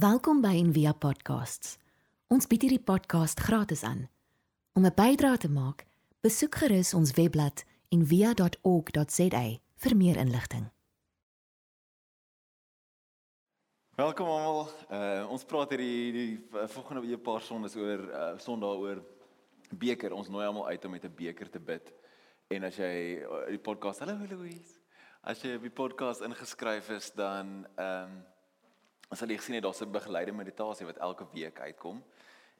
Welkom 0.00 0.38
by 0.40 0.54
Envia 0.56 0.94
Podcasts. 0.96 1.74
Ons 2.32 2.46
bied 2.48 2.62
hierdie 2.64 2.80
podcast 2.80 3.40
gratis 3.44 3.82
aan. 3.84 4.06
Om 4.72 4.86
'n 4.86 4.94
bydrae 4.96 5.36
te 5.36 5.50
maak, 5.50 5.84
besoek 6.24 6.54
gerus 6.54 6.94
ons 6.94 7.12
webblad 7.18 7.64
en 7.92 8.06
via.org.za 8.06 9.42
vir 9.82 9.96
meer 9.96 10.16
inligting. 10.16 10.70
Welkom 13.96 14.26
almal. 14.26 14.68
Uh 14.88 15.28
ons 15.28 15.44
praat 15.44 15.68
hier 15.68 15.78
die, 15.78 16.12
die 16.12 16.48
volgende 16.48 17.02
week 17.04 17.22
paar 17.22 17.40
sondes 17.40 17.76
oor 17.76 18.00
uh 18.00 18.38
Sondag 18.38 18.80
oor 18.80 19.04
beker. 19.68 20.12
Ons 20.12 20.28
nooi 20.28 20.46
almal 20.46 20.66
uit 20.66 20.84
om 20.84 20.90
met 20.90 21.04
'n 21.04 21.14
beker 21.14 21.50
te 21.50 21.60
bid. 21.60 21.92
En 22.48 22.64
as 22.64 22.76
jy 22.76 23.20
uh, 23.20 23.46
die 23.48 23.58
podcast, 23.58 23.98
hallo 23.98 24.16
Louise. 24.30 24.80
As 25.20 25.42
jy 25.42 25.58
die 25.58 25.70
podcast 25.70 26.20
ingeskryf 26.20 26.88
is, 26.88 27.12
dan 27.12 27.66
ehm 27.76 28.04
um, 28.04 28.24
sal 29.18 29.30
jy 29.30 29.36
gesien 29.40 29.54
het 29.54 29.64
daar's 29.64 29.82
'n 29.82 29.92
begeleide 29.92 30.32
meditasie 30.32 30.86
wat 30.86 30.98
elke 30.98 31.26
week 31.32 31.60
uitkom 31.60 32.02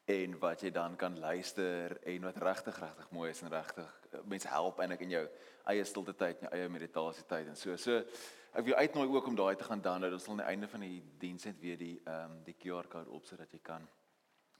en 0.04 0.38
wat 0.38 0.60
jy 0.60 0.70
dan 0.70 0.96
kan 0.96 1.18
luister 1.18 1.98
en 2.02 2.22
wat 2.22 2.36
regtig 2.36 2.80
regtig 2.80 3.10
mooi 3.10 3.30
is 3.30 3.42
en 3.42 3.52
regtig 3.52 4.00
mense 4.24 4.48
help 4.48 4.78
eintlik 4.78 5.00
in 5.00 5.10
jou 5.10 5.28
eie 5.70 5.84
stilte 5.84 6.14
tyd 6.14 6.40
en 6.40 6.48
jou 6.48 6.58
eie 6.58 6.68
meditasie 6.68 7.24
tyd 7.28 7.46
en 7.46 7.56
so. 7.56 7.76
So 7.76 8.00
ek 8.50 8.64
wil 8.64 8.72
jou 8.72 8.80
uitnooi 8.80 9.08
ook 9.08 9.26
om 9.26 9.36
daai 9.38 9.56
te 9.56 9.64
gaan 9.64 9.82
download. 9.82 10.12
Ons 10.12 10.24
sal 10.24 10.32
aan 10.34 10.42
die 10.42 10.50
einde 10.54 10.68
van 10.68 10.80
die 10.80 11.02
diens 11.18 11.44
net 11.44 11.60
weer 11.60 11.78
die 11.78 12.00
ehm 12.04 12.30
um, 12.30 12.44
die 12.44 12.56
QR-kode 12.58 13.10
op 13.10 13.26
sodat 13.26 13.52
jy 13.52 13.60
kan 13.62 13.86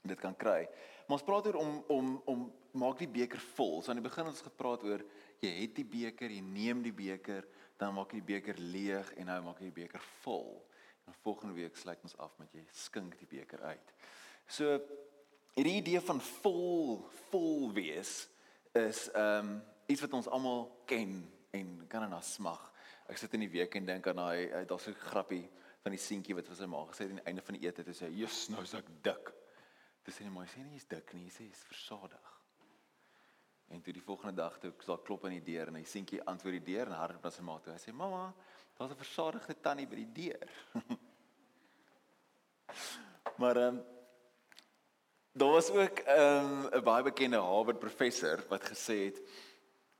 dit 0.01 0.19
kan 0.19 0.35
kry. 0.35 0.65
Maar 1.07 1.17
ons 1.19 1.27
praat 1.27 1.47
oor 1.47 1.59
om 1.61 1.83
om 1.87 2.21
om 2.25 2.45
maak 2.71 2.97
die 3.01 3.11
beker 3.11 3.39
vol. 3.55 3.81
So 3.81 3.91
aan 3.91 3.99
die 3.99 4.07
begin 4.07 4.25
het 4.25 4.33
ons 4.33 4.47
gepraat 4.47 4.83
oor 4.87 5.03
jy 5.41 5.51
het 5.61 5.75
die 5.75 5.85
beker, 5.85 6.31
jy 6.31 6.41
neem 6.41 6.83
die 6.85 6.95
beker, 6.95 7.47
dan 7.77 7.93
maak 7.97 8.13
jy 8.13 8.21
die 8.21 8.33
beker 8.33 8.59
leeg 8.61 9.13
en 9.17 9.27
nou 9.27 9.41
maak 9.49 9.59
jy 9.59 9.71
die 9.71 9.81
beker 9.83 10.03
vol. 10.21 10.61
En 11.11 11.17
volgende 11.21 11.53
week 11.53 11.75
sluit 11.75 12.03
ons 12.07 12.17
af 12.23 12.37
met 12.39 12.53
jy 12.55 12.61
skink 12.71 13.17
die 13.19 13.27
beker 13.27 13.59
uit. 13.67 13.89
So 14.47 14.77
hierdie 15.57 15.81
idee 15.81 15.99
van 16.07 16.21
vol 16.23 17.01
vol 17.27 17.73
wees 17.75 18.13
is 18.79 19.09
ehm 19.11 19.49
um, 19.49 19.57
iets 19.91 20.05
wat 20.05 20.13
ons 20.15 20.29
almal 20.31 20.61
ken 20.87 21.17
en 21.51 21.71
kan 21.91 22.05
dan 22.07 22.23
smag. 22.23 22.61
Ek 23.11 23.19
sit 23.19 23.33
in 23.35 23.43
die 23.43 23.51
week 23.51 23.75
en 23.75 23.89
dink 23.89 24.07
aan 24.07 24.21
daai 24.21 24.63
daar's 24.69 24.87
so 24.87 24.91
'n 24.91 25.03
grappie 25.11 25.43
van 25.83 25.91
die 25.91 25.99
seentjie 25.99 26.35
wat 26.37 26.47
vir 26.47 26.55
sy 26.55 26.67
ma 26.71 26.85
gesê 26.87 27.03
het 27.03 27.11
aan 27.11 27.19
die 27.19 27.27
einde 27.27 27.43
van 27.43 27.57
die 27.57 27.67
ete 27.67 27.81
het 27.81 27.89
hy 27.91 27.97
sê, 27.97 28.07
"Jesus, 28.09 28.49
nou 28.49 28.61
is 28.63 28.73
ek 28.73 28.87
dik." 29.03 29.33
Dis 30.05 30.19
nie 30.19 30.29
mooi 30.29 30.47
sê 30.47 30.63
nie, 30.63 30.77
jy's 30.77 30.87
dik 30.87 31.13
nie, 31.13 31.25
jy 31.25 31.29
sê 31.31 31.43
jy's 31.49 31.63
versadig. 31.63 32.31
En 33.67 33.81
toe 33.81 33.93
die 33.93 34.01
volgende 34.01 34.35
dag 34.35 34.57
toe 34.59 34.73
sal 34.79 34.97
klop 34.97 35.25
aan 35.25 35.31
die 35.31 35.53
deur 35.53 35.67
en 35.67 35.75
hy 35.75 35.83
seentjie 35.83 36.23
antwoord 36.23 36.65
die 36.65 36.73
deur 36.73 36.87
en 36.87 36.93
hardop 36.93 37.23
na 37.23 37.29
sy 37.29 37.41
ma 37.41 37.59
toe. 37.59 37.73
Hy 37.73 37.79
sê, 37.79 37.93
"Mamma, 37.93 38.33
daar's 38.81 38.93
'n 38.93 39.05
versadigde 39.05 39.55
tannie 39.61 39.87
by 39.87 39.95
die 39.95 40.11
deur." 40.11 40.49
maar 43.41 43.57
ehm 43.57 43.77
um, 43.77 43.83
daar 45.31 45.51
was 45.51 45.69
ook 45.69 45.99
ehm, 45.99 46.65
'n 46.65 46.75
um, 46.75 46.83
baie 46.83 47.03
bekende 47.03 47.37
Harvard 47.37 47.79
professor 47.79 48.43
wat 48.49 48.63
gesê 48.63 49.05
het 49.05 49.21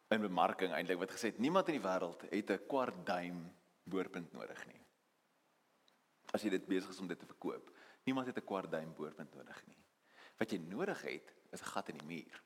in 0.10 0.22
bemarking 0.22 0.74
eintlik 0.74 1.00
wat 1.00 1.12
gesê 1.12 1.32
het 1.32 1.40
niemand 1.40 1.68
in 1.68 1.80
die 1.80 1.88
wêreld 1.88 2.22
het 2.30 2.52
'n 2.52 2.66
kwart 2.68 3.06
duim 3.06 3.56
boorpunt 3.84 4.34
nodig 4.34 4.68
nie. 4.68 4.82
As 6.32 6.42
jy 6.42 6.50
dit 6.50 6.68
besig 6.68 6.90
is 6.90 7.00
om 7.00 7.08
dit 7.08 7.20
te 7.20 7.26
verkoop, 7.26 7.72
niemand 8.04 8.28
het 8.28 8.38
'n 8.38 8.46
kwart 8.46 8.72
duim 8.72 8.94
boorpunt 8.94 9.36
nodig 9.36 9.68
nie. 9.68 9.84
Wat 10.38 10.52
jy 10.52 10.58
nodig 10.58 11.02
het, 11.02 11.34
is 11.52 11.62
'n 11.62 11.72
gat 11.74 11.90
in 11.90 11.98
die 11.98 12.08
muur. 12.08 12.44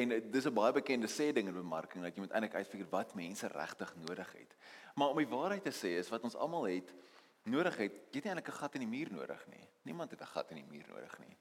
En 0.00 0.12
eh, 0.12 0.22
dis 0.32 0.46
'n 0.46 0.54
baie 0.54 0.72
bekende 0.72 1.08
sê 1.08 1.32
ding 1.32 1.48
in 1.48 1.54
bemarking 1.54 2.04
dat 2.04 2.14
jy 2.14 2.20
moet 2.20 2.30
eintlik 2.30 2.54
uitfigure 2.54 2.88
wat 2.90 3.14
mense 3.14 3.46
regtig 3.46 3.94
nodig 3.96 4.32
het. 4.32 4.56
Maar 4.94 5.08
om 5.08 5.16
die 5.16 5.28
waarheid 5.28 5.62
te 5.62 5.72
sê 5.72 5.98
is 5.98 6.08
wat 6.08 6.22
ons 6.22 6.34
almal 6.34 6.64
het 6.64 6.94
nodig 7.42 7.76
het, 7.76 7.92
jy 8.10 8.18
het 8.20 8.26
eintlik 8.26 8.48
'n 8.48 8.60
gat 8.62 8.74
in 8.74 8.80
die 8.80 8.94
muur 8.96 9.12
nodig 9.12 9.46
nie. 9.46 9.68
Niemand 9.82 10.10
het 10.10 10.20
'n 10.20 10.32
gat 10.34 10.50
in 10.50 10.56
die 10.56 10.70
muur 10.70 10.88
nodig 10.88 11.18
nie. 11.18 11.36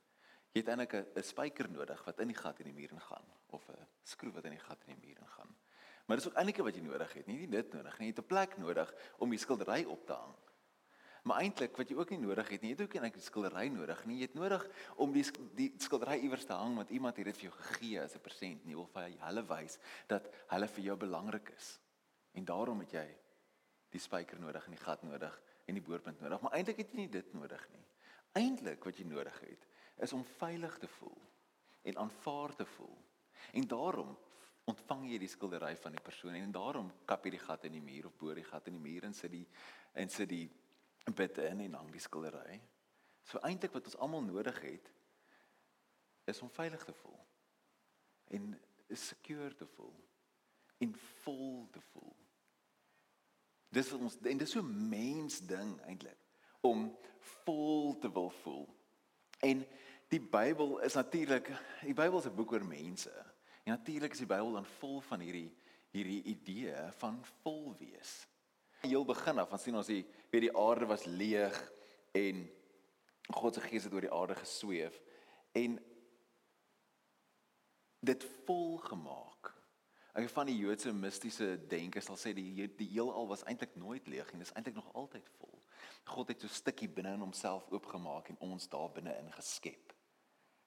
Jy 0.51 0.61
het 0.61 0.67
eintlik 0.67 0.93
'n 0.93 1.23
spyker 1.23 1.69
nodig 1.69 2.03
wat 2.05 2.19
in 2.19 2.27
die 2.27 2.35
gat 2.37 2.59
in 2.59 2.65
die 2.65 2.73
muur 2.73 2.91
ingaan 2.91 3.25
of 3.49 3.69
'n 3.69 3.87
skroef 4.03 4.33
wat 4.33 4.45
in 4.45 4.51
die 4.51 4.65
gat 4.67 4.83
in 4.85 4.95
die 4.95 5.07
muur 5.07 5.17
ingaan. 5.19 5.55
Maar 6.05 6.17
dis 6.17 6.27
ook 6.27 6.33
eintlik 6.33 6.57
wat 6.57 6.75
jy 6.75 6.81
nodig 6.81 7.13
het, 7.13 7.27
nie 7.27 7.47
dit 7.47 7.73
nodig 7.73 7.99
nie. 7.99 8.07
Jy 8.07 8.13
het 8.15 8.23
'n 8.23 8.27
plek 8.27 8.57
nodig 8.57 8.93
om 9.17 9.29
die 9.29 9.39
skildery 9.39 9.83
op 9.83 10.05
te 10.05 10.13
hang. 10.13 10.35
Maar 11.29 11.43
eintlik 11.45 11.75
wat 11.77 11.91
jy 11.91 11.95
ook 11.99 12.09
nie 12.09 12.23
nodig 12.23 12.47
het 12.49 12.63
nie, 12.63 12.71
jy 12.71 12.75
het 12.75 12.87
ook 12.87 12.95
nie 12.97 13.09
'n 13.09 13.21
skildery 13.21 13.67
nodig 13.69 14.05
nie. 14.05 14.15
Jy 14.17 14.21
het 14.21 14.33
nodig 14.33 14.63
om 14.95 15.11
die 15.13 15.23
die 15.55 15.73
skildery 15.77 16.17
iewers 16.23 16.45
te 16.45 16.53
hang 16.53 16.75
want 16.75 16.89
iemand 16.89 17.17
het 17.17 17.25
dit 17.25 17.37
vir 17.37 17.49
jou 17.49 17.53
gegee 17.53 18.01
as 18.01 18.15
'n 18.15 18.19
persent 18.19 18.65
nie 18.65 18.77
of 18.77 18.89
vir 18.91 19.11
hulle 19.19 19.43
wys 19.45 19.77
dat 20.07 20.25
hulle 20.47 20.67
vir 20.67 20.83
jou 20.83 20.97
belangrik 20.97 21.53
is. 21.55 21.79
En 22.33 22.45
daarom 22.45 22.79
het 22.79 22.91
jy 22.91 23.17
die 23.89 23.99
spyker 23.99 24.39
nodig 24.39 24.65
en 24.65 24.71
die 24.71 24.83
gat 24.83 25.03
nodig 25.03 25.41
en 25.67 25.73
die 25.73 25.83
boorpunt 25.83 26.19
nodig, 26.19 26.41
maar 26.41 26.53
eintlik 26.53 26.77
het 26.77 26.91
jy 26.91 26.97
nie 26.97 27.09
dit 27.09 27.33
nodig 27.33 27.69
nie. 27.73 27.85
Eintlik 28.33 28.83
wat 28.83 28.97
jy 28.97 29.05
nodig 29.05 29.39
het 29.39 29.67
is 29.97 30.13
om 30.13 30.23
veilig 30.23 30.77
te 30.77 30.87
voel 30.87 31.21
en 31.83 31.97
aanvaar 31.97 32.55
te 32.55 32.65
voel. 32.65 32.97
En 33.53 33.67
daarom 33.67 34.17
ontvang 34.65 35.11
jy 35.11 35.17
die 35.17 35.27
skildery 35.27 35.75
van 35.75 35.91
die 35.91 36.01
persoon 36.01 36.33
en 36.33 36.51
daarom 36.51 36.91
kap 37.05 37.23
jy 37.25 37.31
die 37.31 37.45
gat 37.45 37.63
in 37.65 37.71
die 37.71 37.81
muur 37.81 38.05
of 38.05 38.17
boor 38.17 38.35
die 38.35 38.43
gat 38.43 38.67
in 38.67 38.73
die 38.73 38.89
muur 38.91 39.03
en 39.03 39.13
sit 39.13 39.31
die 39.31 39.47
en 39.93 40.09
sit 40.09 40.29
die 40.29 40.49
bitte 41.03 41.45
in 41.47 41.59
en 41.59 41.73
hang 41.73 41.91
die 41.91 42.03
skildery. 42.03 42.59
So 43.23 43.41
eintlik 43.45 43.73
wat 43.73 43.85
ons 43.85 43.97
almal 43.97 44.23
nodig 44.25 44.61
het 44.61 44.91
is 46.29 46.41
om 46.41 46.49
veilig 46.53 46.83
te 46.85 46.93
voel 46.93 47.19
en 48.29 48.53
secure 48.93 49.55
te 49.55 49.65
voel 49.65 49.95
en 50.77 50.95
vol 51.23 51.67
te 51.71 51.81
voel. 51.91 52.15
Dis 53.69 53.89
wat 53.93 54.01
ons 54.01 54.17
en 54.25 54.41
dis 54.41 54.51
so 54.51 54.65
mens 54.65 55.39
ding 55.45 55.75
eintlik 55.85 56.17
om 56.65 56.87
vol 57.45 57.97
te 58.01 58.11
wil 58.11 58.29
voel. 58.41 58.67
En 59.45 59.63
die 60.09 60.21
Bybel 60.21 60.79
is 60.85 60.97
natuurlik 60.97 61.51
die 61.83 61.93
Bybel 61.93 62.19
is 62.19 62.25
'n 62.25 62.35
boek 62.35 62.51
oor 62.51 62.65
mense. 62.65 63.13
En 63.63 63.75
natuurlik 63.77 64.11
is 64.11 64.23
die 64.25 64.27
Bybel 64.27 64.51
dan 64.51 64.65
vol 64.65 65.01
van 65.01 65.19
hierdie 65.19 65.51
hierdie 65.89 66.23
idee 66.23 66.75
van 67.01 67.17
vol 67.41 67.73
wees. 67.79 68.27
Heel 68.81 69.05
begin 69.05 69.39
af, 69.41 69.51
ons 69.51 69.63
sien 69.63 69.75
ons 69.75 69.89
die 69.91 70.05
weet 70.31 70.47
die 70.47 70.55
aarde 70.55 70.87
was 70.87 71.05
leeg 71.05 71.55
en 72.15 72.45
God 73.35 73.57
se 73.57 73.61
gees 73.61 73.85
het 73.85 73.93
oor 73.93 74.05
die 74.05 74.13
aarde 74.13 74.37
gesweef 74.39 74.95
en 75.57 75.75
dit 77.99 78.25
vol 78.45 78.77
gemaak. 78.85 79.51
Ek 80.17 80.29
van 80.31 80.47
die 80.49 80.57
Joodse 80.57 80.93
mistiese 80.95 81.51
denke 81.69 82.01
sal 82.01 82.17
sê 82.19 82.31
die 82.35 82.67
die 82.79 82.89
heelal 82.93 83.27
was 83.29 83.43
eintlik 83.47 83.75
nooit 83.79 84.07
leeg 84.07 84.31
nie, 84.31 84.41
dis 84.43 84.55
eintlik 84.55 84.79
nog 84.79 84.89
altyd 84.97 85.27
vol. 85.37 85.59
God 86.09 86.31
het 86.31 86.41
so 86.41 86.47
'n 86.47 86.59
stukkie 86.61 86.89
binne 86.89 87.13
in 87.13 87.25
homself 87.25 87.67
oopgemaak 87.69 88.29
en 88.29 88.39
ons 88.39 88.69
daar 88.69 88.89
binne 88.91 89.13
in 89.17 89.31
geskep. 89.31 89.93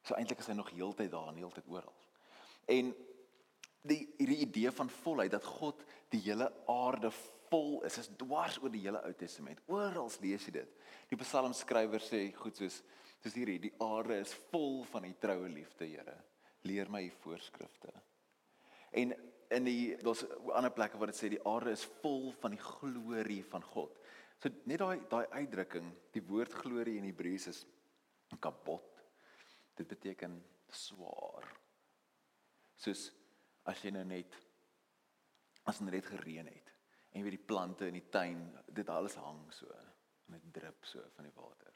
So 0.03 0.15
eintlik 0.15 0.39
is 0.39 0.47
hy 0.47 0.55
nog 0.55 0.71
heeltyd 0.71 1.11
daar 1.11 1.29
en 1.29 1.37
heeltyd 1.37 1.69
oral. 1.69 1.95
En 2.67 2.95
die 3.83 4.03
hierdie 4.19 4.43
idee 4.47 4.71
van 4.75 4.91
volheid 5.03 5.33
dat 5.35 5.47
God 5.59 5.83
die 6.13 6.21
hele 6.23 6.49
aarde 6.71 7.11
vol 7.51 7.83
is. 7.87 7.99
Is 7.99 8.11
dwars 8.19 8.59
oor 8.63 8.73
die 8.73 8.85
hele 8.85 9.03
Ou 9.03 9.13
Testament. 9.19 9.63
Oral 9.71 10.11
lees 10.23 10.47
jy 10.47 10.57
dit. 10.61 10.77
Die 11.11 11.19
psalmskrywer 11.21 12.03
sê 12.03 12.29
goed 12.39 12.59
soos 12.59 12.83
soos 13.23 13.37
hierdie 13.39 13.61
die 13.69 13.75
aarde 13.85 14.17
is 14.19 14.33
vol 14.51 14.81
van 14.91 15.05
die 15.07 15.15
troue 15.23 15.47
liefde, 15.47 15.87
Here. 15.87 16.17
Leer 16.67 16.89
my 16.91 17.05
u 17.07 17.11
voorskrifte. 17.23 17.93
En 18.99 19.15
in 19.53 19.69
die 19.69 19.95
daar's 20.03 20.25
ander 20.57 20.73
plekke 20.75 20.99
waar 20.99 21.13
dit 21.13 21.19
sê 21.21 21.31
die 21.31 21.43
aarde 21.47 21.75
is 21.77 21.85
vol 22.01 22.33
van 22.41 22.57
die 22.57 22.63
glorie 22.63 23.43
van 23.53 23.63
God. 23.75 23.95
So 24.43 24.51
net 24.67 24.83
daai 24.83 25.05
daai 25.11 25.27
uitdrukking, 25.39 25.93
die 26.15 26.25
woord 26.27 26.55
glorie 26.65 26.97
in 26.99 27.07
Hebreëus 27.07 27.47
is 27.53 27.63
kapot. 28.43 29.03
Dit 29.79 29.87
beteken 29.89 30.41
swaar. 30.73 31.47
Soos 32.81 33.11
as 33.71 33.83
jy 33.85 33.93
nou 33.95 34.05
net 34.09 34.39
as 35.71 35.79
dit 35.79 35.93
net 35.93 36.07
gereën 36.11 36.49
het 36.51 36.71
en 37.13 37.23
weer 37.23 37.37
die 37.37 37.47
plante 37.47 37.87
in 37.87 37.99
die 37.99 38.09
tuin, 38.11 38.41
dit 38.67 38.89
alles 38.89 39.15
hang 39.21 39.45
so 39.53 39.69
dit 40.33 40.49
drup 40.53 40.87
so 40.89 41.03
van 41.17 41.27
die 41.29 41.35
water. 41.37 41.73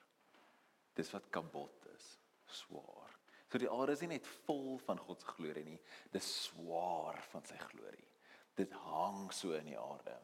Dis 0.97 1.11
wat 1.13 1.29
kabot 1.31 1.89
is, 1.93 2.07
swaar. 2.49 3.13
So 3.51 3.61
die 3.61 3.71
aarde 3.71 3.95
is 3.95 4.03
nie 4.03 4.17
net 4.17 4.29
vol 4.47 4.79
van 4.87 5.01
God 5.05 5.23
se 5.23 5.35
glorie 5.37 5.65
nie, 5.67 5.79
dis 6.13 6.31
swaar 6.47 7.21
van 7.31 7.45
sy 7.47 7.59
glorie. 7.69 8.09
Dit 8.57 8.73
hang 8.89 9.29
so 9.35 9.55
in 9.59 9.69
die 9.71 9.79
aarde. 9.79 10.17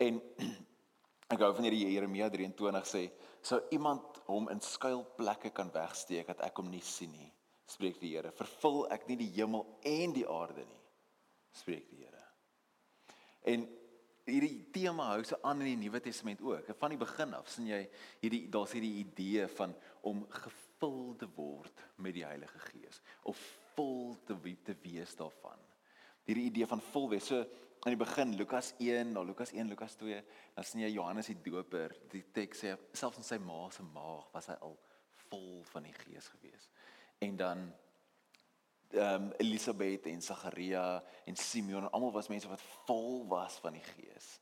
En 0.00 0.20
ek 1.32 1.44
hou 1.44 1.52
van 1.54 1.68
hierdie 1.68 1.92
Jeremia 1.92 2.30
23 2.32 2.88
sê, 2.88 3.04
sou 3.44 3.60
iemand 3.74 4.22
hom 4.26 4.48
in 4.52 4.62
skuilplekke 4.64 5.52
kan 5.54 5.70
wegsteek 5.74 6.32
dat 6.32 6.42
ek 6.48 6.62
hom 6.62 6.70
nie 6.72 6.82
sien 6.84 7.12
nie, 7.12 7.30
spreek 7.68 8.00
die 8.00 8.14
Here. 8.14 8.32
Vervul 8.34 8.86
ek 8.94 9.06
nie 9.10 9.18
die 9.20 9.32
hemel 9.36 9.66
en 9.86 10.16
die 10.16 10.26
aarde 10.28 10.64
nie, 10.64 10.82
spreek 11.52 11.88
die 11.90 12.02
Here. 12.04 12.24
En 13.48 13.64
hierdie 14.28 14.66
tema 14.74 15.08
hou 15.14 15.22
se 15.24 15.38
aan 15.42 15.62
in 15.64 15.70
die 15.72 15.84
Nuwe 15.86 16.00
Testament 16.04 16.42
ook. 16.44 16.68
Van 16.78 16.92
die 16.92 17.00
begin 17.00 17.34
af 17.38 17.48
sien 17.52 17.68
jy 17.70 17.80
hierdie 18.20 18.42
daar's 18.52 18.74
hierdie 18.76 18.98
idee 19.00 19.46
van 19.56 19.72
om 20.08 20.24
gevul 20.32 21.14
te 21.20 21.28
word 21.36 21.86
met 21.96 22.16
die 22.16 22.26
Heilige 22.26 22.60
Gees 22.68 23.00
of 23.28 23.40
vol 23.74 24.16
te 24.26 24.36
te 24.64 24.76
wees 24.82 25.16
daarvan. 25.16 25.58
Hierdie 26.28 26.48
idee 26.50 26.66
van 26.68 26.82
vol 26.90 27.08
wees. 27.14 27.30
So 27.30 27.40
in 27.86 27.94
die 27.94 28.00
begin 28.00 28.34
Lukas 28.36 28.74
1, 28.82 29.12
na 29.14 29.22
Lukas 29.22 29.52
1, 29.54 29.68
Lukas 29.70 29.96
2, 29.96 30.22
dan 30.56 30.66
sien 30.66 30.82
jy 30.82 30.92
Johannes 30.96 31.30
die 31.30 31.38
Doper, 31.44 31.94
die 32.10 32.24
teks 32.34 32.64
sê 32.64 32.74
selfs 32.92 33.20
in 33.22 33.26
sy 33.26 33.38
ma 33.40 33.68
se 33.72 33.86
maag 33.86 34.26
was 34.34 34.50
hy 34.50 34.58
al 34.66 34.74
vol 35.28 35.62
van 35.70 35.86
die 35.86 35.94
Gees 35.94 36.28
gewees. 36.34 36.68
En 37.24 37.38
dan 37.38 37.68
ehm 38.90 39.22
um, 39.22 39.32
Elisabeth 39.36 40.06
en 40.06 40.22
Sagaria 40.22 41.02
en 41.24 41.36
Simeon 41.36 41.82
en 41.82 41.90
almal 41.90 42.12
was 42.12 42.28
mense 42.28 42.48
wat 42.48 42.62
vol 42.86 43.26
was 43.28 43.58
van 43.60 43.76
die 43.76 43.84
Gees. 43.84 44.38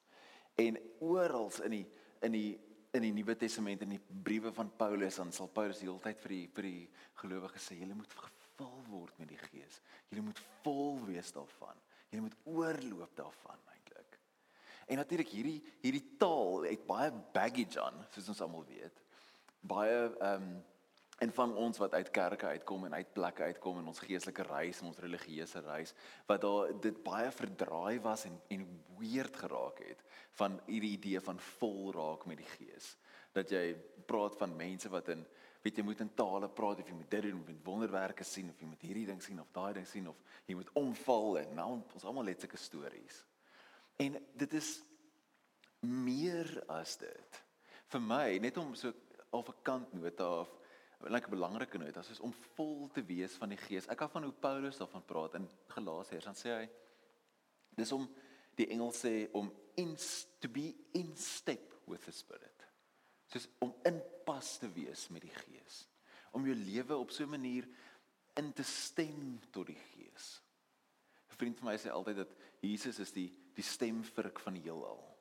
En 0.54 0.78
oral 0.98 1.50
in 1.64 1.70
die 1.70 1.86
in 2.20 2.32
die 2.32 2.60
in 2.96 3.02
die 3.02 3.12
Nuwe 3.12 3.36
Testament 3.36 3.82
en 3.82 3.92
die 3.96 4.00
briewe 4.00 4.52
van 4.52 4.70
Paulus 4.76 5.18
dan 5.18 5.32
sal 5.32 5.50
Paulus 5.52 5.80
die 5.82 5.88
hele 5.88 6.00
tyd 6.04 6.20
vir 6.22 6.34
die 6.34 6.44
vir 6.54 6.68
die 6.68 6.84
gelowiges 7.20 7.66
sê 7.68 7.80
julle 7.80 7.98
moet 7.98 8.14
gevul 8.14 8.78
word 8.92 9.18
met 9.18 9.32
die 9.34 9.40
Gees. 9.48 9.80
Julle 10.10 10.28
moet 10.28 10.40
vol 10.62 11.02
wees 11.08 11.32
daarvan. 11.34 11.82
Jy 12.14 12.22
moet 12.22 12.38
oorloop 12.44 13.18
daarvan 13.18 13.60
eintlik. 13.74 14.16
En 14.86 15.02
natuurlik 15.02 15.34
hierdie 15.34 15.58
hierdie 15.82 16.06
taal 16.22 16.68
het 16.70 16.86
baie 16.86 17.10
baggage 17.34 17.82
aan, 17.82 17.98
soos 18.14 18.30
ons 18.32 18.46
almal 18.46 18.64
weet. 18.70 19.04
Baie 19.60 19.98
ehm 20.06 20.48
um, 20.48 20.56
en 21.18 21.32
van 21.32 21.54
ons 21.56 21.78
wat 21.78 21.94
uit 21.94 22.10
kerke 22.10 22.46
uitkom 22.46 22.84
en 22.84 22.94
uit 22.94 23.12
plekke 23.12 23.42
uitkom 23.42 23.78
in 23.80 23.86
ons 23.88 24.02
geestelike 24.04 24.44
reis 24.50 24.80
en 24.80 24.90
ons 24.90 25.00
religieuse 25.00 25.60
reis 25.64 25.94
wat 26.28 26.42
daar 26.44 26.74
dit 26.80 26.98
baie 27.04 27.30
verdraai 27.32 28.00
was 28.04 28.26
en 28.28 28.36
en 28.52 28.66
weird 28.98 29.36
geraak 29.36 29.80
het 29.84 30.02
van 30.40 30.58
hierdie 30.66 30.92
idee 30.96 31.20
van 31.20 31.40
vol 31.58 31.92
raak 31.96 32.26
met 32.28 32.40
die 32.40 32.48
gees. 32.56 32.96
Dat 33.32 33.50
jy 33.52 33.74
praat 34.08 34.36
van 34.36 34.56
mense 34.56 34.88
wat 34.92 35.08
in 35.12 35.24
weet 35.64 35.80
jy 35.80 35.84
moet 35.84 36.02
in 36.04 36.12
tale 36.14 36.48
praat 36.48 36.80
of 36.82 36.88
jy 36.88 36.94
moet 36.94 37.10
dit 37.10 37.24
doen 37.26 37.40
of 37.40 37.48
jy 37.48 37.54
moet 37.56 37.66
wonderwerke 37.66 38.24
sien 38.24 38.50
of 38.52 38.60
jy 38.60 38.68
moet 38.70 38.84
hierdie 38.86 39.06
ding 39.08 39.22
sien 39.22 39.40
of 39.42 39.48
daai 39.56 39.72
ding 39.74 39.88
sien 39.88 40.06
of 40.08 40.20
jy 40.46 40.54
moet 40.58 40.70
omval 40.78 41.40
en 41.40 41.56
nou 41.58 41.70
ons 41.80 42.04
almal 42.06 42.30
het 42.30 42.44
sulke 42.44 42.60
stories. 42.60 43.24
En 43.98 44.20
dit 44.36 44.54
is 44.60 44.70
meer 45.80 46.52
as 46.70 46.96
dit. 47.00 47.42
Vir 47.92 48.02
my 48.04 48.38
net 48.42 48.60
om 48.62 48.74
so 48.74 48.92
op 49.30 49.48
'n 49.48 49.62
kant 49.62 49.92
nota 49.92 50.28
of 50.40 50.52
like 51.00 51.26
'n 51.26 51.30
belangrike 51.30 51.78
nota 51.78 52.00
is 52.00 52.20
om 52.20 52.32
vol 52.32 52.88
te 52.92 53.04
wees 53.04 53.32
van 53.32 53.48
die 53.48 53.58
Gees. 53.58 53.86
Ek 53.86 53.98
hou 53.98 54.08
van 54.10 54.22
hoe 54.22 54.32
Paulus 54.32 54.76
daarvan 54.76 55.04
praat 55.04 55.34
in 55.34 55.48
Galasiërs. 55.68 56.24
Dan 56.24 56.34
sê 56.34 56.50
hy 56.56 56.68
dis 57.76 57.92
om 57.92 58.08
die 58.54 58.68
Engels 58.68 59.04
sê 59.04 59.28
om 59.32 59.52
in 59.76 59.96
to 60.40 60.48
be 60.48 60.74
in 60.92 61.16
step 61.16 61.74
with 61.86 62.04
the 62.04 62.12
spirit 62.12 62.56
soos 63.26 63.48
om 63.58 63.74
in 63.84 64.00
pas 64.24 64.58
te 64.58 64.68
wees 64.72 65.08
met 65.08 65.24
die 65.26 65.34
Gees. 65.34 65.86
Om 66.36 66.46
jou 66.46 66.54
lewe 66.54 66.96
op 66.96 67.10
so 67.10 67.24
'n 67.24 67.30
manier 67.30 67.68
in 68.36 68.52
te 68.52 68.62
stem 68.62 69.40
tot 69.50 69.66
die 69.66 69.80
Gees. 69.92 70.42
'n 71.30 71.36
Vriend 71.36 71.58
van 71.58 71.68
my 71.68 71.76
sê 71.76 71.90
altyd 71.90 72.16
dat 72.16 72.36
Jesus 72.60 72.98
is 72.98 73.12
die 73.12 73.32
die 73.54 73.64
stemvrik 73.64 74.38
van 74.38 74.52
die 74.52 74.62
heelal. 74.62 75.16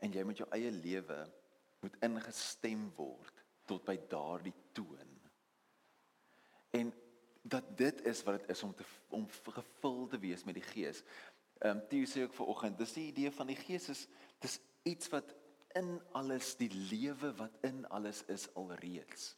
En 0.00 0.12
jy 0.12 0.22
moet 0.24 0.38
jou 0.38 0.48
eie 0.50 0.70
lewe 0.70 1.32
moet 1.80 1.96
ingestem 2.00 2.92
word 2.96 3.44
tot 3.68 3.84
by 3.86 3.96
daardie 4.10 4.54
toon. 4.76 5.14
En 6.76 6.92
dat 7.42 7.68
dit 7.78 8.00
is 8.08 8.22
wat 8.26 8.40
dit 8.40 8.50
is 8.56 8.62
om 8.66 8.74
te 8.76 8.86
om 9.08 9.26
gevul 9.28 10.06
te 10.08 10.18
wees 10.20 10.44
met 10.44 10.58
die 10.58 10.68
Gees. 10.72 11.02
Ehm 11.58 11.76
um, 11.76 11.84
toe 11.90 12.04
sê 12.06 12.24
ek 12.26 12.36
vanoggend, 12.36 12.78
dis 12.78 12.96
die 12.96 13.08
idee 13.12 13.30
van 13.34 13.50
die 13.50 13.58
Gees 13.58 13.88
is 13.92 14.06
dis 14.44 14.58
iets 14.88 15.08
wat 15.12 15.34
in 15.76 15.98
alles 16.16 16.54
die 16.56 16.70
lewe 16.70 17.32
wat 17.36 17.58
in 17.66 17.84
alles 17.92 18.22
is 18.32 18.48
alreeds 18.56 19.34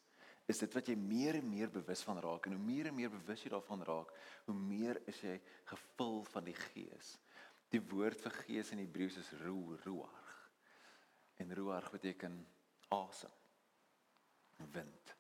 is 0.51 0.61
dit 0.63 0.75
wat 0.75 0.89
jy 0.91 0.97
meer 0.99 1.39
en 1.39 1.49
meer 1.51 1.71
bewus 1.71 2.03
van 2.07 2.19
raak 2.23 2.47
en 2.49 2.57
hoe 2.57 2.65
meer 2.65 2.91
en 2.91 2.97
meer 2.97 3.11
bewus 3.13 3.43
jy 3.45 3.53
daarvan 3.53 3.85
raak 3.87 4.13
hoe 4.49 4.57
meer 4.57 5.01
is 5.11 5.21
jy 5.25 5.37
gevul 5.71 6.23
van 6.33 6.47
die 6.49 6.57
gees 6.59 7.17
die 7.71 7.83
woord 7.93 8.23
vir 8.25 8.35
gees 8.45 8.73
in 8.75 8.83
Hebreëus 8.83 9.21
is 9.23 9.35
ruach 9.45 10.33
en 11.43 11.55
ruach 11.57 11.91
beteken 11.95 12.41
asem 12.95 13.40
wind. 14.73 15.15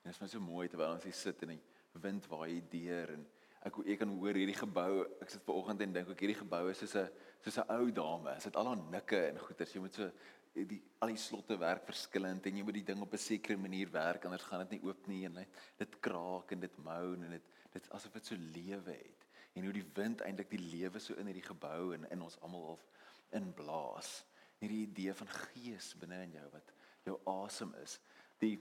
En 0.00 0.08
dit 0.08 0.14
is 0.14 0.20
net 0.20 0.30
so 0.30 0.40
mooi 0.40 0.68
terwyl 0.68 0.94
ons 0.96 1.04
hier 1.04 1.16
sit 1.16 1.42
en 1.42 1.54
die 1.54 1.62
wind 2.00 2.26
waai 2.30 2.62
deur 2.72 3.14
en 3.16 3.26
ek 3.68 3.76
ek 3.92 3.98
kan 4.00 4.12
hoor 4.16 4.38
hierdie 4.38 4.56
gebou 4.56 5.04
ek 5.20 5.32
sit 5.32 5.42
ver 5.44 5.58
oggend 5.60 5.82
en 5.84 5.92
dink 5.92 6.08
ook 6.08 6.22
hierdie 6.24 6.38
gebou 6.38 6.62
is 6.70 6.80
soos 6.80 6.96
'n 6.96 7.08
soos 7.44 7.58
'n 7.58 7.72
ou 7.76 7.90
dame. 7.90 8.36
Dit 8.44 8.56
al 8.56 8.70
haar 8.70 8.82
nikke 8.90 9.20
en 9.28 9.38
goeters 9.38 9.74
jy 9.74 9.80
moet 9.80 9.94
so 9.94 10.10
die 10.54 10.80
al 10.98 11.12
die 11.12 11.20
slotte 11.20 11.56
werk 11.58 11.84
verskillend 11.86 12.46
en 12.46 12.56
jy 12.56 12.64
moet 12.64 12.74
die 12.74 12.88
ding 12.92 13.02
op 13.02 13.12
'n 13.12 13.18
sekere 13.18 13.56
manier 13.56 13.90
werk 13.90 14.24
anders 14.24 14.42
gaan 14.42 14.66
dit 14.66 14.70
nie 14.70 14.88
oop 14.88 15.06
nie 15.06 15.24
en 15.26 15.34
dit 15.34 15.48
dit 15.78 16.00
kraak 16.00 16.52
en 16.52 16.60
dit 16.60 16.78
moan 16.78 17.24
en 17.24 17.30
dit 17.30 17.46
dit 17.72 17.90
asof 17.90 18.12
dit 18.12 18.26
so 18.26 18.34
lewe 18.34 18.92
het. 18.92 19.26
En 19.54 19.64
hoe 19.64 19.72
die 19.72 19.90
wind 19.94 20.20
eintlik 20.20 20.50
die 20.50 20.58
lewe 20.58 20.98
so 20.98 21.14
in 21.14 21.26
hierdie 21.26 21.50
gebou 21.52 21.94
en 21.94 22.10
in 22.10 22.22
ons 22.22 22.40
almal 22.40 22.72
of 22.72 22.86
inblaas. 23.30 24.24
Hierdie 24.58 24.86
idee 24.86 25.14
van 25.14 25.28
gees 25.28 25.94
binne 25.94 26.22
in 26.22 26.32
jou 26.32 26.48
wat 26.50 26.72
jou 27.04 27.20
asem 27.26 27.74
is 27.82 28.00
die 28.42 28.56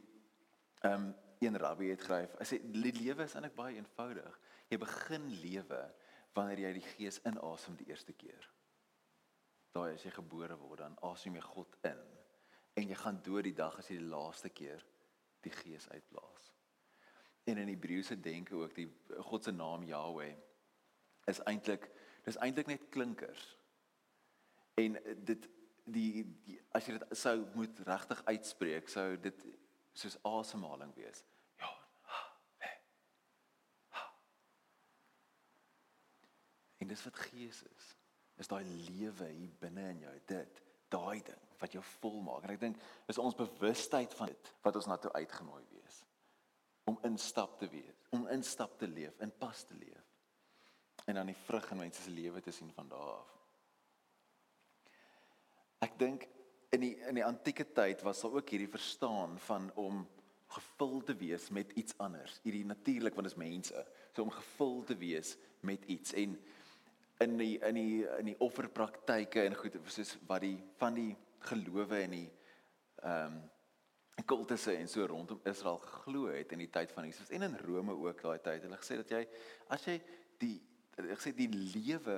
ehm 0.83 1.09
um, 1.09 1.09
een 1.39 1.55
rabbi 1.55 1.87
het 1.87 2.01
geskryf 2.03 2.33
hy 2.35 2.45
sê 2.47 2.57
die 2.59 2.91
lewe 2.97 3.23
is 3.23 3.35
eintlik 3.35 3.55
baie 3.55 3.77
eenvoudig 3.79 4.39
jy 4.67 4.79
begin 4.81 5.29
lewe 5.39 5.83
wanneer 6.35 6.65
jy 6.65 6.71
die 6.75 6.87
gees 6.93 7.21
inasem 7.29 7.77
die 7.79 7.87
eerste 7.87 8.13
keer 8.13 8.49
daai 9.75 9.93
as 9.93 10.03
jy 10.03 10.11
gebore 10.17 10.57
word 10.59 10.83
dan 10.83 10.97
asem 11.11 11.37
jy 11.39 11.43
God 11.45 11.77
in 11.87 12.01
en 12.79 12.91
jy 12.91 12.97
gaan 12.99 13.19
dood 13.23 13.47
die 13.47 13.55
dag 13.55 13.77
as 13.79 13.89
jy 13.91 13.99
die 13.99 14.11
laaste 14.11 14.51
keer 14.55 14.83
die 15.45 15.51
gees 15.53 15.87
uitblaas. 15.89 16.49
En 17.47 17.57
in 17.57 17.71
Hebreëse 17.71 18.19
denke 18.21 18.55
ook 18.55 18.75
die 18.75 18.87
God 19.29 19.47
se 19.47 19.53
naam 19.55 19.83
Yahweh 19.87 20.33
is 21.31 21.41
eintlik 21.49 21.87
dis 22.25 22.37
eintlik 22.43 22.67
net 22.67 22.89
klinkers. 22.93 23.45
En 24.79 24.97
dit 25.25 25.47
die, 25.89 26.25
die 26.45 26.59
as 26.75 26.87
jy 26.87 26.97
dit 26.97 27.17
sou 27.17 27.37
moet 27.55 27.79
regtig 27.87 28.21
uitspreek 28.27 28.91
sou 28.91 29.07
dit 29.21 29.45
soos 29.99 30.17
asemhaling 30.27 30.93
wees. 30.95 31.23
Ja. 31.59 31.71
En 36.79 36.87
dis 36.87 37.03
wat 37.03 37.21
gees 37.29 37.63
is. 37.67 37.93
Is 38.39 38.47
daai 38.47 38.63
lewe 38.63 39.27
hier 39.35 39.55
binne 39.59 39.89
in 39.91 40.03
jou. 40.05 40.15
Dit 40.31 40.61
daai 40.89 41.19
ding 41.27 41.47
wat 41.59 41.75
jou 41.75 41.83
vol 41.99 42.21
maak. 42.23 42.45
En 42.47 42.55
ek 42.55 42.61
dink 42.61 42.79
is 43.11 43.19
ons 43.19 43.35
bewustheid 43.37 44.13
van 44.15 44.31
dit 44.31 44.53
wat 44.63 44.79
ons 44.79 44.87
na 44.87 44.97
toe 44.97 45.11
uitgenooi 45.19 45.65
wees. 45.73 46.03
Om 46.89 47.01
instap 47.11 47.59
te 47.59 47.67
wees 47.69 47.99
om 48.09 48.27
instap 48.27 48.77
te 48.77 48.87
leef 48.87 49.19
in 49.19 49.31
pas 49.37 49.63
te 49.63 49.73
leef. 49.73 50.05
En 51.05 51.15
dan 51.15 51.25
die 51.25 51.35
vrug 51.35 51.71
in 51.71 51.77
mense 51.77 52.01
se 52.01 52.09
lewe 52.09 52.41
te 52.41 52.51
sien 52.51 52.71
van 52.73 52.89
daar 52.89 53.13
af. 53.13 53.35
Ek 55.85 55.95
dink 55.99 56.27
in 56.69 56.83
die 56.85 56.95
in 57.09 57.17
die 57.17 57.25
antieke 57.25 57.65
tyd 57.73 58.01
was 58.05 58.21
daar 58.21 58.37
ook 58.37 58.49
hierdie 58.49 58.71
verstaan 58.71 59.37
van 59.47 59.71
om 59.75 60.07
gevul 60.49 61.03
te 61.05 61.15
wees 61.15 61.49
met 61.49 61.71
iets 61.77 61.97
anders. 61.97 62.39
Hierdie 62.43 62.65
natuurlik 62.65 63.15
want 63.15 63.29
dit 63.29 63.37
is 63.37 63.43
mense. 63.43 63.85
So 64.13 64.25
om 64.25 64.33
gevul 64.33 64.83
te 64.83 64.97
wees 64.97 65.35
met 65.65 65.85
iets. 65.85 66.13
En 66.13 66.37
in 67.19 67.37
die 67.37 67.55
in 67.59 67.75
die 67.75 68.07
in 68.17 68.31
die 68.31 68.39
offerpraktyke 68.39 69.43
en 69.43 69.55
goed 69.55 69.77
soos 69.85 70.15
wat 70.27 70.41
die 70.45 70.57
van 70.81 70.97
die 70.97 71.13
gelowe 71.51 72.03
en 72.03 72.17
die 72.17 72.27
ehm 73.03 73.39
um, 73.39 73.39
kultusse 74.27 74.73
en 74.75 74.89
so 74.91 75.05
rondom 75.07 75.39
Israel 75.47 75.77
geglo 75.79 76.27
het 76.27 76.51
in 76.51 76.59
die 76.59 76.69
tyd 76.69 76.91
van 76.91 77.05
Jesus 77.07 77.29
en 77.31 77.45
in 77.45 77.55
Rome 77.63 77.93
ook 77.95 78.21
daai 78.21 78.41
tyd. 78.43 78.65
Hulle 78.65 78.77
gesê 78.81 78.97
dat 78.99 79.13
jy 79.15 79.21
as 79.71 79.85
jy 79.87 79.95
die 80.41 80.57
ek 80.99 81.21
sê 81.23 81.31
die 81.35 81.47
lewe 81.49 82.17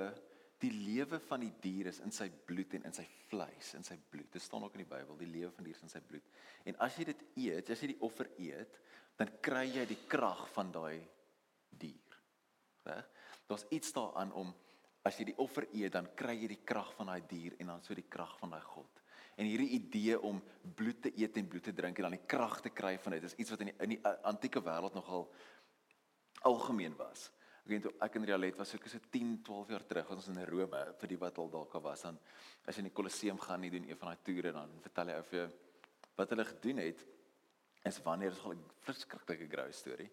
die 0.62 0.70
lewe 0.70 1.18
van 1.26 1.42
die 1.42 1.52
dier 1.62 1.90
is 1.90 1.98
in 2.04 2.14
sy 2.14 2.28
bloed 2.46 2.76
en 2.78 2.86
in 2.88 2.94
sy 2.94 3.04
vleis, 3.28 3.72
in 3.74 3.86
sy 3.86 3.96
bloed. 4.10 4.30
Dit 4.32 4.44
staan 4.44 4.62
ook 4.62 4.76
in 4.78 4.84
die 4.84 4.90
Bybel, 4.92 5.18
die 5.18 5.30
lewe 5.30 5.50
van 5.50 5.66
die 5.66 5.72
dier 5.72 5.80
is 5.80 5.86
in 5.88 5.92
sy 5.92 6.02
bloed. 6.06 6.28
En 6.70 6.78
as 6.86 6.98
jy 6.98 7.08
dit 7.10 7.24
eet, 7.44 7.72
as 7.74 7.82
jy 7.82 7.92
die 7.94 8.02
offer 8.06 8.30
eet, 8.38 8.78
dan 9.18 9.32
kry 9.44 9.64
jy 9.68 9.86
die 9.90 10.00
krag 10.10 10.44
van 10.54 10.70
daai 10.74 11.02
dier. 11.82 12.18
Reg? 12.86 13.08
Daar's 13.50 13.66
iets 13.74 13.92
daaraan 13.94 14.32
om 14.38 14.52
as 15.06 15.18
jy 15.18 15.32
die 15.32 15.38
offer 15.42 15.66
eet, 15.72 15.92
dan 15.96 16.08
kry 16.18 16.36
jy 16.38 16.52
die 16.54 16.62
krag 16.66 16.92
van 16.96 17.10
daai 17.10 17.22
dier 17.28 17.58
en 17.58 17.74
dan 17.74 17.82
so 17.82 17.96
die 17.98 18.06
krag 18.06 18.36
van 18.38 18.54
daai 18.54 18.62
God. 18.62 19.02
En 19.40 19.48
hierdie 19.48 19.72
idee 19.78 20.18
om 20.20 20.38
bloed 20.76 21.02
te 21.06 21.12
eet 21.18 21.36
en 21.40 21.48
bloed 21.48 21.66
te 21.66 21.74
drink 21.74 21.98
en 21.98 22.06
dan 22.06 22.18
die 22.18 22.26
krag 22.28 22.60
te 22.62 22.70
kry 22.70 22.94
van 23.02 23.16
dit 23.16 23.26
is 23.26 23.36
iets 23.40 23.50
wat 23.54 23.64
in 23.64 23.72
die, 23.72 23.76
in 23.82 23.94
die 23.96 24.02
antieke 24.28 24.62
wêreld 24.62 24.94
nogal 24.94 25.26
algemeen 26.48 26.94
was. 26.98 27.30
Ek 27.62 27.70
weet 27.70 27.86
ek 28.02 28.16
in 28.18 28.24
Realet 28.26 28.56
was 28.58 28.70
so 28.74 28.78
10, 28.78 29.42
12 29.46 29.68
jaar 29.70 29.84
terug 29.86 30.10
ons 30.10 30.28
in 30.28 30.44
Rome 30.50 30.80
vir 30.98 31.08
die 31.08 31.18
wat 31.20 31.38
al 31.38 31.50
dalk 31.50 31.74
was 31.82 32.02
dan 32.02 32.18
as 32.66 32.74
jy 32.74 32.82
in 32.82 32.90
die 32.90 32.96
Kolosseum 32.96 33.38
gaan 33.38 33.60
nie 33.60 33.70
doen 33.70 33.86
een 33.88 33.98
van 33.98 34.10
daai 34.10 34.24
toere 34.26 34.52
dan 34.52 34.72
vertel 34.82 35.12
hy 35.12 35.18
of 35.22 35.30
jy 35.32 35.44
wat 36.18 36.34
hulle 36.34 36.44
gedoen 36.44 36.82
het 36.82 37.04
is 37.84 37.98
wanneer 38.02 38.32
is 38.32 38.44
'n 38.46 38.64
verskriklike 38.86 39.48
grou 39.48 39.70
storie. 39.72 40.10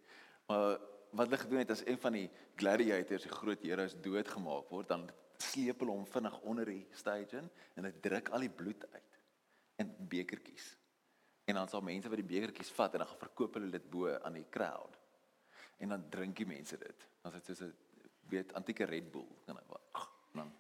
Maar 0.48 0.80
wat 1.12 1.26
hulle 1.28 1.38
gedoen 1.38 1.60
het 1.60 1.72
as 1.72 1.86
een 1.86 1.98
van 1.98 2.14
die 2.14 2.30
gladiators, 2.56 3.24
die 3.24 3.32
groot 3.32 3.62
heroes 3.64 3.96
doodgemaak 4.02 4.70
word, 4.70 4.88
dan 4.88 5.10
sleep 5.38 5.80
hulle 5.80 5.92
hom 5.92 6.06
vinnig 6.06 6.40
onder 6.42 6.66
die 6.66 6.88
stage 6.92 7.38
in 7.38 7.50
en 7.76 7.84
hulle 7.84 8.00
druk 8.00 8.30
al 8.30 8.40
die 8.40 8.50
bloed 8.50 8.86
uit 8.94 9.20
in 9.76 9.96
bekertjies. 10.10 10.76
En 11.46 11.56
dan 11.56 11.70
sal 11.70 11.82
mense 11.82 12.10
wat 12.10 12.22
die 12.22 12.32
bekertjies 12.38 12.72
vat 12.72 12.94
en 12.94 13.00
dan 13.00 13.08
gaan 13.08 13.24
verkoop 13.26 13.54
hulle 13.54 13.72
dit 13.72 13.90
bo 13.90 14.12
aan 14.20 14.34
die 14.34 14.50
crowd. 14.50 14.99
En 15.80 15.96
dan 15.96 16.10
drink 16.10 16.36
die 16.38 16.48
mense 16.48 16.78
dit. 16.78 17.08
Dan 17.22 17.36
is 17.36 17.44
dit 17.44 17.58
soos 17.58 17.68
'n 17.68 17.76
weet 18.30 18.54
antieke 18.54 18.86
Red 18.86 19.12
Bull, 19.12 19.28
kan 19.46 19.58
ek 19.58 19.68
dan 20.34 20.52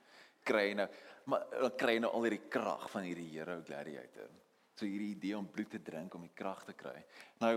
kry 0.43 0.73
nou 0.73 0.87
maar 1.29 1.45
dan 1.53 1.75
kry 1.77 1.97
jy 1.97 2.03
nou 2.03 2.11
al 2.17 2.25
hierdie 2.25 2.47
krag 2.49 2.87
van 2.89 3.05
hierdie 3.05 3.27
hero 3.35 3.59
gladiator. 3.65 4.29
So 4.73 4.87
hierdie 4.87 5.13
idee 5.13 5.37
om 5.37 5.49
bloed 5.51 5.69
te 5.75 5.81
drink 5.83 6.15
om 6.17 6.25
die 6.25 6.33
krag 6.33 6.63
te 6.65 6.73
kry. 6.77 6.97
Nou 7.43 7.53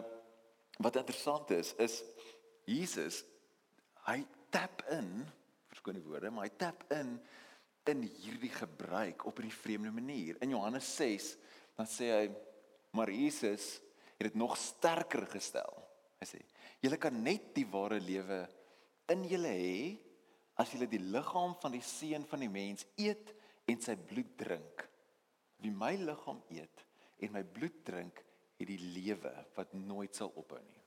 wat 0.82 0.98
interessant 1.00 1.52
is 1.56 1.72
is 1.80 2.02
Jesus 2.68 3.22
hy 4.06 4.20
tap 4.52 4.84
in 4.92 5.08
verskoon 5.70 5.96
die 5.96 6.04
woorde, 6.04 6.30
maar 6.30 6.48
hy 6.48 6.56
tap 6.60 6.84
in 6.92 7.16
in 7.88 8.04
hierdie 8.06 8.52
gebruik 8.54 9.24
op 9.26 9.40
'n 9.40 9.50
vreemde 9.50 9.90
manier. 9.90 10.36
In 10.42 10.50
Johannes 10.50 10.96
6 10.96 11.36
dan 11.76 11.86
sê 11.86 12.10
hy 12.12 12.26
maar 12.92 13.10
Jesus 13.10 13.80
het 14.18 14.28
dit 14.28 14.34
nog 14.34 14.56
sterker 14.56 15.26
gestel. 15.26 15.72
Hy 16.22 16.28
sê: 16.28 16.40
"Julle 16.84 16.98
kan 17.02 17.16
net 17.24 17.50
die 17.56 17.66
ware 17.66 17.98
lewe 18.00 18.44
in 19.10 19.24
julle 19.26 19.50
hê 19.58 19.78
as 20.62 20.70
julle 20.70 20.86
die 20.86 21.02
liggaam 21.02 21.56
van 21.62 21.74
die 21.74 21.82
seun 21.82 22.26
van 22.30 22.44
die 22.44 22.52
mens 22.52 22.86
eet 23.00 23.32
en 23.66 23.80
sy 23.82 23.96
bloed 23.96 24.36
drink. 24.38 24.84
Wie 25.62 25.74
my 25.74 25.96
liggaam 25.98 26.42
eet 26.54 26.86
en 27.22 27.34
my 27.34 27.42
bloed 27.42 27.82
drink, 27.86 28.22
het 28.58 28.68
die 28.68 28.78
lewe 28.94 29.32
wat 29.56 29.74
nooit 29.74 30.14
sal 30.14 30.30
ophou 30.38 30.62
nie." 30.62 30.84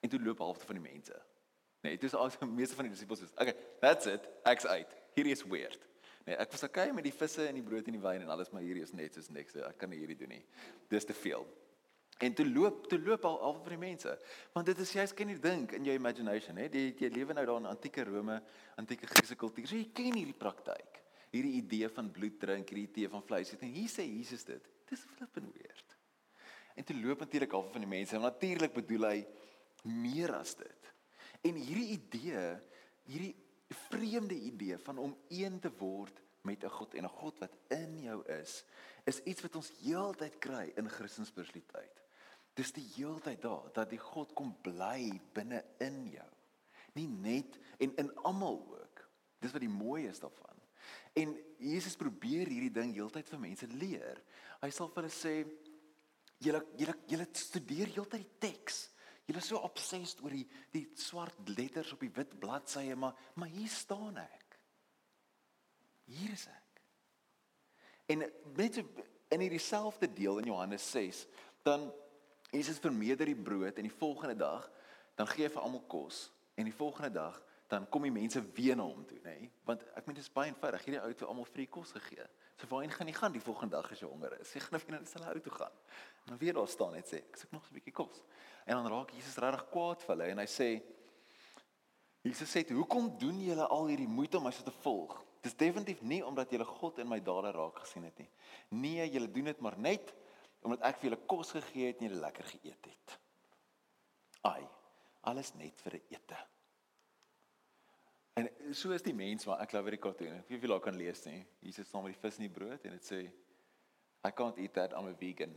En 0.00 0.08
toe 0.08 0.22
loop 0.22 0.40
halfte 0.40 0.64
van 0.70 0.80
die 0.80 0.86
mense. 0.88 1.20
Nee, 1.84 1.96
dit 1.96 2.08
is 2.08 2.16
al 2.16 2.32
die 2.40 2.48
meeste 2.48 2.76
van 2.78 2.88
die 2.88 2.96
disippels 2.96 3.20
sê, 3.20 3.30
"Okay, 3.36 3.56
that's 3.84 4.08
it. 4.08 4.28
Ek's 4.48 4.64
uit. 4.66 4.96
Hierdie 5.14 5.36
is 5.36 5.44
weird." 5.44 5.90
Nee, 6.24 6.36
ek 6.36 6.52
was 6.52 6.64
okay 6.64 6.92
met 6.92 7.04
die 7.04 7.16
visse 7.16 7.46
en 7.48 7.56
die 7.56 7.64
brood 7.64 7.86
en 7.88 7.96
die 7.96 8.02
wyn 8.02 8.24
en 8.24 8.32
alles, 8.32 8.50
maar 8.52 8.64
hierdie 8.64 8.84
is 8.84 8.92
net 8.92 9.16
soos 9.16 9.28
niks. 9.32 9.56
Ek 9.56 9.78
kan 9.80 9.88
nie 9.92 10.00
hierdie 10.00 10.16
doen 10.20 10.36
nie. 10.36 10.44
Dis 10.88 11.04
te 11.08 11.16
veel. 11.16 11.44
En 12.20 12.34
toe 12.36 12.44
loop, 12.44 12.84
toe 12.88 12.98
loop 13.00 13.24
al 13.24 13.38
al 13.40 13.54
vir 13.64 13.74
die 13.74 13.80
mense. 13.80 14.10
Want 14.52 14.68
dit 14.68 14.80
is 14.84 14.92
jy's 14.92 15.14
ken 15.16 15.30
jy 15.32 15.38
dink 15.40 15.72
in 15.78 15.86
jou 15.88 15.94
imagination, 15.96 16.58
hè? 16.60 16.66
Jy 16.68 16.90
jy 17.00 17.08
lewe 17.14 17.36
nou 17.36 17.44
daar 17.48 17.60
in 17.62 17.68
antieke 17.70 18.04
Rome, 18.04 18.36
antieke 18.80 19.08
Griekse 19.08 19.38
kultuur. 19.40 19.68
So 19.70 19.78
jy 19.78 19.88
ken 19.96 20.18
hierdie 20.18 20.36
praktyk. 20.36 21.00
Hierdie 21.32 21.54
idee 21.62 21.88
van 21.94 22.10
bloed 22.12 22.36
drink, 22.42 22.68
hierdie 22.68 22.88
idee 22.88 23.08
van 23.08 23.24
vleis 23.24 23.52
eet. 23.54 23.62
En 23.64 23.72
hier 23.72 23.88
sê 23.88 24.04
Jesus 24.04 24.44
dit. 24.44 24.68
Dis 24.90 25.04
flippin 25.16 25.48
weird. 25.54 25.96
En 26.76 26.84
toe 26.84 26.96
loop 27.00 27.22
natuurlik 27.24 27.54
al 27.56 27.64
van 27.72 27.86
die 27.86 27.90
mense. 27.90 28.18
Natuurlik 28.20 28.74
bedoel 28.76 29.06
hy 29.08 29.18
meer 29.88 30.34
as 30.36 30.52
dit. 30.58 30.90
En 31.48 31.56
hierdie 31.56 31.94
idee, 31.96 32.42
hierdie 33.08 33.34
vreemde 33.88 34.34
idee 34.34 34.76
van 34.84 34.98
om 34.98 35.16
een 35.32 35.56
te 35.62 35.72
word 35.78 36.20
met 36.44 36.64
'n 36.64 36.68
God 36.68 36.94
en 36.94 37.04
'n 37.04 37.16
God 37.16 37.38
wat 37.38 37.56
in 37.68 38.02
jou 38.02 38.20
is, 38.26 38.64
is 39.04 39.22
iets 39.24 39.42
wat 39.42 39.56
ons 39.56 39.72
heeltyd 39.80 40.38
kry 40.38 40.72
in 40.76 40.88
Christenspiritualiteit. 40.88 41.99
Dis 42.60 42.74
die 42.76 42.84
heeltyd 42.98 43.40
daar 43.40 43.70
dat 43.72 43.88
die 43.88 44.00
God 44.00 44.34
kom 44.36 44.52
bly 44.64 45.08
binne 45.34 45.62
in 45.80 46.02
jou. 46.12 46.28
Nie 46.98 47.08
net 47.08 47.56
en 47.80 47.94
in 48.02 48.10
almal 48.28 48.58
ook. 48.76 49.04
Dis 49.40 49.54
wat 49.54 49.64
die 49.64 49.72
mooi 49.72 50.04
is 50.10 50.20
daarvan. 50.20 50.58
En 51.16 51.32
Jesus 51.58 51.96
probeer 51.96 52.50
hierdie 52.50 52.72
ding 52.74 52.92
heeltyd 52.94 53.28
vir 53.30 53.40
mense 53.40 53.68
leer. 53.80 54.20
Hy 54.60 54.70
sal 54.74 54.90
vir 54.92 55.06
hulle 55.06 55.14
sê 55.14 55.34
julle 56.44 56.60
julle 56.80 56.96
julle 57.08 57.28
studeer 57.36 57.94
heeltyd 57.94 58.26
die 58.26 58.50
teks. 58.50 58.82
Julle 59.28 59.40
is 59.40 59.48
so 59.52 59.62
obsessed 59.64 60.20
oor 60.24 60.34
die 60.34 60.44
die 60.74 60.84
swart 60.98 61.54
letters 61.54 61.94
op 61.94 62.04
die 62.04 62.12
wit 62.12 62.36
bladsye, 62.42 62.96
maar 62.96 63.16
maar 63.40 63.52
hier 63.52 63.72
staan 63.72 64.20
ek. 64.20 64.58
Hier 66.10 66.34
is 66.34 66.44
ek. 66.50 66.84
En 68.10 68.26
net 68.58 68.80
in 69.30 69.44
hierdie 69.46 69.62
selfde 69.62 70.10
deel 70.12 70.42
in 70.42 70.50
Johannes 70.50 70.84
6, 70.90 71.24
dan 71.62 71.86
Jesus 72.50 72.78
vermeerder 72.82 73.26
die 73.26 73.38
brood 73.38 73.78
en 73.78 73.86
die 73.86 73.98
volgende 73.98 74.36
dag 74.36 74.66
dan 75.18 75.28
gee 75.30 75.46
hy 75.46 75.52
vir 75.52 75.62
almal 75.62 75.84
kos 75.90 76.28
en 76.58 76.66
die 76.66 76.74
volgende 76.74 77.12
dag 77.14 77.38
dan 77.70 77.86
kom 77.88 78.02
die 78.02 78.10
mense 78.10 78.42
weer 78.56 78.74
na 78.74 78.82
hom 78.82 79.04
toe, 79.06 79.20
nê? 79.22 79.36
Nee? 79.38 79.50
Want 79.68 79.84
ek 79.94 80.06
meen 80.06 80.16
dit 80.18 80.24
is 80.24 80.32
baie 80.34 80.50
eenvoudig. 80.50 80.82
Hierdie 80.84 81.00
ou 81.04 81.10
het 81.12 81.20
almal 81.22 81.46
vir 81.46 81.68
kos 81.70 81.92
gegee. 81.94 82.24
So 82.58 82.66
waarheen 82.72 82.90
gaan 82.90 83.08
jy 83.08 83.14
gaan 83.14 83.36
die 83.36 83.42
volgende 83.44 83.76
dag 83.76 83.92
as 83.94 84.02
jy 84.02 84.08
honger 84.10 84.34
is? 84.40 84.50
Jy 84.56 84.62
gaan 84.64 84.78
of 84.80 84.86
jy 84.88 84.96
na 84.96 85.02
hulle 85.04 85.36
ou 85.38 85.44
toe 85.44 85.52
gaan. 85.54 85.76
En 86.24 86.32
dan 86.32 86.40
weer 86.40 86.58
daar 86.58 86.68
staan 86.68 86.96
net 86.98 87.06
sê, 87.06 87.20
ek 87.22 87.38
soek 87.38 87.52
nog 87.54 87.68
'n 87.70 87.74
bietjie 87.78 87.94
kos. 87.94 88.24
En 88.66 88.74
dan 88.74 88.90
raak 88.90 89.14
Jesus 89.14 89.38
regtig 89.38 89.70
kwaad 89.70 90.02
vir 90.02 90.16
hulle 90.16 90.30
en 90.32 90.38
hy 90.38 90.46
sê 90.46 90.82
Jesus 92.22 92.50
sê, 92.50 92.66
"Hoekom 92.68 93.18
doen 93.18 93.40
julle 93.40 93.66
al 93.66 93.86
hierdie 93.86 94.08
moeite 94.08 94.36
om 94.36 94.44
my 94.44 94.50
so 94.50 94.62
te 94.62 94.70
volg? 94.82 95.24
Dis 95.40 95.56
definitief 95.56 96.02
nie 96.02 96.20
omdat 96.26 96.50
julle 96.50 96.64
God 96.64 96.98
in 96.98 97.08
my 97.08 97.20
dade 97.20 97.52
raak 97.52 97.78
gesien 97.78 98.04
het 98.04 98.18
nie. 98.18 98.28
Nee, 98.68 99.10
julle 99.10 99.30
doen 99.30 99.44
dit 99.44 99.60
maar 99.60 99.78
net 99.78 100.12
omdat 100.60 100.84
ek 100.90 101.00
vir 101.00 101.10
julle 101.10 101.26
kos 101.30 101.54
gegee 101.56 101.90
het 101.90 102.00
en 102.00 102.08
julle 102.08 102.20
lekker 102.20 102.48
geëet 102.52 102.88
het. 102.92 103.18
Ai, 104.48 104.64
alles 105.28 105.54
net 105.54 105.80
vir 105.80 105.96
'n 105.96 106.16
ete." 106.16 106.38
En 108.40 108.74
so 108.74 108.90
is 108.90 109.02
die 109.02 109.14
mens 109.14 109.46
maar 109.46 109.60
ek 109.60 109.70
glo 109.70 109.82
vir 109.82 109.96
die 109.96 110.04
cartoon. 110.04 110.38
Ek 110.38 110.48
weet 110.48 110.62
jy 110.62 110.70
laat 110.70 110.82
kan 110.82 110.96
lees 110.96 111.24
nie. 111.26 111.44
Jesus 111.60 111.88
staan 111.88 112.04
met 112.04 112.14
die 112.14 112.20
vis 112.20 112.38
en 112.38 112.46
die 112.46 112.54
brood 112.54 112.84
en 112.84 112.96
dit 112.96 113.04
sê 113.04 113.20
I 114.24 114.30
can't 114.30 114.58
eat 114.58 114.74
that 114.74 114.92
I'm 114.92 115.08
a 115.08 115.14
vegan. 115.14 115.54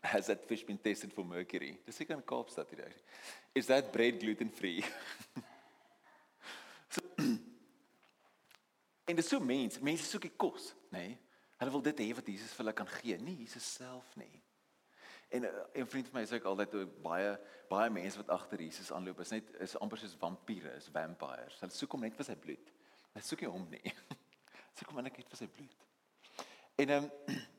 Has 0.12 0.26
that 0.26 0.46
fish 0.48 0.64
been 0.64 0.78
tested 0.78 1.12
for 1.12 1.24
mercury? 1.24 1.78
Dis 1.86 1.96
seker 1.96 2.16
in 2.16 2.26
Kaapstad 2.26 2.70
hierdie. 2.72 3.02
Is 3.54 3.66
that 3.66 3.92
bread 3.92 4.20
gluten 4.20 4.50
free? 4.50 4.82
so, 6.94 7.00
en 9.08 9.16
dit 9.16 9.26
so 9.26 9.40
mens, 9.40 9.80
mense 9.84 10.06
soek 10.06 10.28
die 10.28 10.36
kos, 10.36 10.72
nê? 10.90 11.08
Nee? 11.08 11.18
Hulle 11.60 11.74
wil 11.74 11.82
dit 11.84 11.98
hê 12.00 12.12
wat 12.16 12.28
Jesus 12.32 12.54
vir 12.56 12.64
hulle 12.64 12.72
kan 12.76 12.88
gee, 12.88 13.18
nie 13.20 13.36
Jesus 13.42 13.66
self 13.76 14.14
nie. 14.16 14.32
En 15.30 15.44
eh, 15.44 15.82
'n 15.82 15.86
vriend 15.86 16.08
van 16.08 16.20
my 16.20 16.26
sê 16.26 16.38
ek 16.40 16.46
altyd 16.48 16.72
baie 17.04 17.34
baie 17.68 17.90
mense 17.90 18.16
wat 18.16 18.32
agter 18.34 18.62
Jesus 18.64 18.90
aanloop 18.90 19.20
is 19.20 19.30
net 19.30 19.50
is 19.60 19.76
amper 19.76 19.98
soos 19.98 20.16
vampiere, 20.18 20.72
is 20.76 20.88
vampires. 20.88 21.60
Hulle 21.60 21.76
soek 21.76 21.92
hom 21.92 22.00
net 22.00 22.16
vir 22.16 22.26
sy 22.26 22.36
bloed. 22.36 22.72
Hulle 23.12 23.24
soek 23.24 23.44
nie 23.44 23.50
hom 23.52 23.66
nie. 23.70 23.92
soek 24.78 24.88
hom 24.90 25.02
net 25.04 25.20
vir 25.20 25.38
sy 25.38 25.46
bloed. 25.46 25.84
En 26.80 26.94
ehm 26.96 27.10
um, 27.10 27.36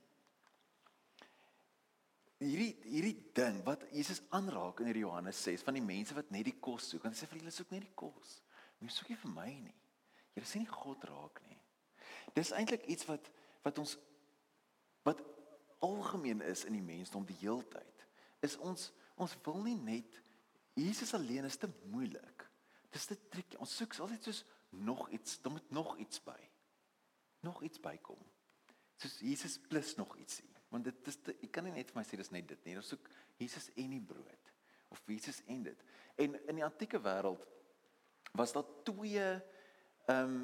hierdie 2.50 2.74
hierdie 2.90 3.18
ding 3.38 3.62
wat 3.70 3.86
Jesus 3.94 4.24
aanraak 4.34 4.82
in 4.82 4.90
hierdie 4.90 5.06
Johannes 5.06 5.44
6 5.46 5.62
van 5.68 5.78
die 5.78 5.86
mense 5.86 6.18
wat 6.18 6.34
net 6.34 6.50
die 6.50 6.58
kos 6.58 6.90
soek. 6.90 7.06
Want 7.06 7.14
hy 7.14 7.22
sê 7.22 7.30
vir 7.30 7.44
hulle 7.44 7.54
soek 7.54 7.70
net 7.72 7.86
die 7.86 7.94
kos. 7.94 8.40
Jy 8.82 8.90
soek 8.90 9.14
nie 9.14 9.20
vir 9.24 9.36
my 9.36 9.52
nie. 9.62 9.78
Jy 10.34 10.44
sien 10.50 10.66
nie 10.66 10.74
God 10.74 11.06
raak 11.06 11.38
nie. 11.46 11.60
Dis 12.34 12.52
eintlik 12.58 12.88
iets 12.90 13.06
wat 13.06 13.30
wat 13.62 13.78
ons 13.82 13.98
wat 15.08 15.22
algemeen 15.82 16.42
is 16.46 16.66
in 16.70 16.76
die 16.78 16.86
mensdom 16.86 17.26
die 17.26 17.38
heeltyd 17.42 18.06
is 18.46 18.58
ons 18.58 18.92
ons 19.22 19.34
wil 19.46 19.62
nie 19.66 19.78
net 19.78 20.22
Jesus 20.74 21.14
alleen 21.14 21.46
is 21.46 21.58
te 21.58 21.70
moeilik. 21.92 22.46
Dis 22.92 23.06
te 23.06 23.18
tricky. 23.30 23.58
Ons 23.60 23.76
soek 23.76 23.96
altyd 24.00 24.24
soos 24.24 24.44
nog 24.70 25.10
iets, 25.12 25.42
daar 25.42 25.52
moet 25.52 25.72
nog 25.72 25.98
iets 25.98 26.24
by. 26.24 26.40
Nog 27.46 27.64
iets 27.64 27.80
bykom. 27.80 28.20
Soos 29.02 29.20
Jesus 29.20 29.58
plus 29.68 29.96
nog 29.96 30.16
ietsie. 30.18 30.48
Want 30.70 30.88
dit 30.88 31.08
is 31.08 31.18
te, 31.20 31.36
ek 31.44 31.52
kan 31.52 31.68
nie 31.68 31.76
net 31.76 31.92
vir 31.92 32.00
my 32.00 32.06
sê 32.08 32.20
dis 32.20 32.32
net 32.32 32.48
dit 32.48 32.68
nie. 32.68 32.78
Ons 32.80 32.94
soek 32.94 33.10
Jesus 33.42 33.68
en 33.76 33.96
die 33.98 34.04
brood 34.04 34.54
of 34.92 35.02
Jesus 35.08 35.42
en 35.52 35.64
dit. 35.68 35.84
En 36.20 36.38
in 36.52 36.60
die 36.60 36.66
antieke 36.66 37.00
wêreld 37.04 37.44
was 38.38 38.56
daar 38.56 38.68
twee 38.88 39.28
ehm 39.28 40.36
um, 40.36 40.42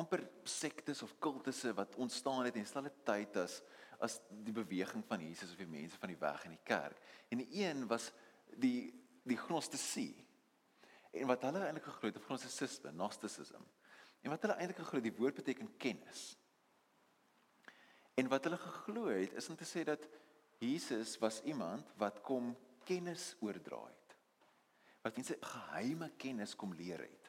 amper 0.00 0.24
sektes 0.48 1.02
of 1.04 1.12
kultusse 1.22 1.74
wat 1.76 1.94
ontstaan 2.00 2.46
het 2.46 2.56
in 2.56 2.64
dieselfde 2.64 2.92
tyd 3.06 3.36
as 3.44 3.60
as 4.00 4.16
die 4.32 4.54
beweging 4.56 5.02
van 5.04 5.20
Jesus 5.20 5.50
of 5.52 5.60
die 5.60 5.68
mense 5.68 5.98
van 6.00 6.08
die 6.08 6.16
weg 6.16 6.44
in 6.48 6.54
die 6.54 6.64
kerk. 6.64 6.96
En 7.28 7.42
die 7.42 7.48
een 7.60 7.84
was 7.88 8.06
die 8.56 8.88
die 9.28 9.36
gnostisie. 9.36 10.14
En 11.12 11.28
wat 11.28 11.42
hulle 11.44 11.66
eintlik 11.66 11.84
geglo 11.90 12.08
het, 12.08 12.22
gnostisisme, 12.24 12.94
gnosticism. 12.94 13.66
En 14.24 14.32
wat 14.32 14.46
hulle 14.46 14.56
eintlik 14.56 14.80
geglo 14.80 15.00
het, 15.00 15.08
die 15.10 15.18
woord 15.18 15.36
beteken 15.42 15.74
kennis. 15.76 16.22
En 18.16 18.28
wat 18.32 18.48
hulle 18.48 18.58
geglo 18.60 19.10
het, 19.12 19.36
is 19.36 19.48
om 19.52 19.58
te 19.60 19.68
sê 19.68 19.84
dat 19.84 20.06
Jesus 20.60 21.18
was 21.20 21.42
iemand 21.48 21.92
wat 22.00 22.20
kom 22.24 22.52
kennis 22.88 23.34
oordra 23.44 23.82
het. 23.86 24.16
Wat 25.04 25.16
mense 25.16 25.36
geheime 25.40 26.10
kennis 26.20 26.56
kom 26.56 26.72
leer 26.76 27.04
het. 27.04 27.19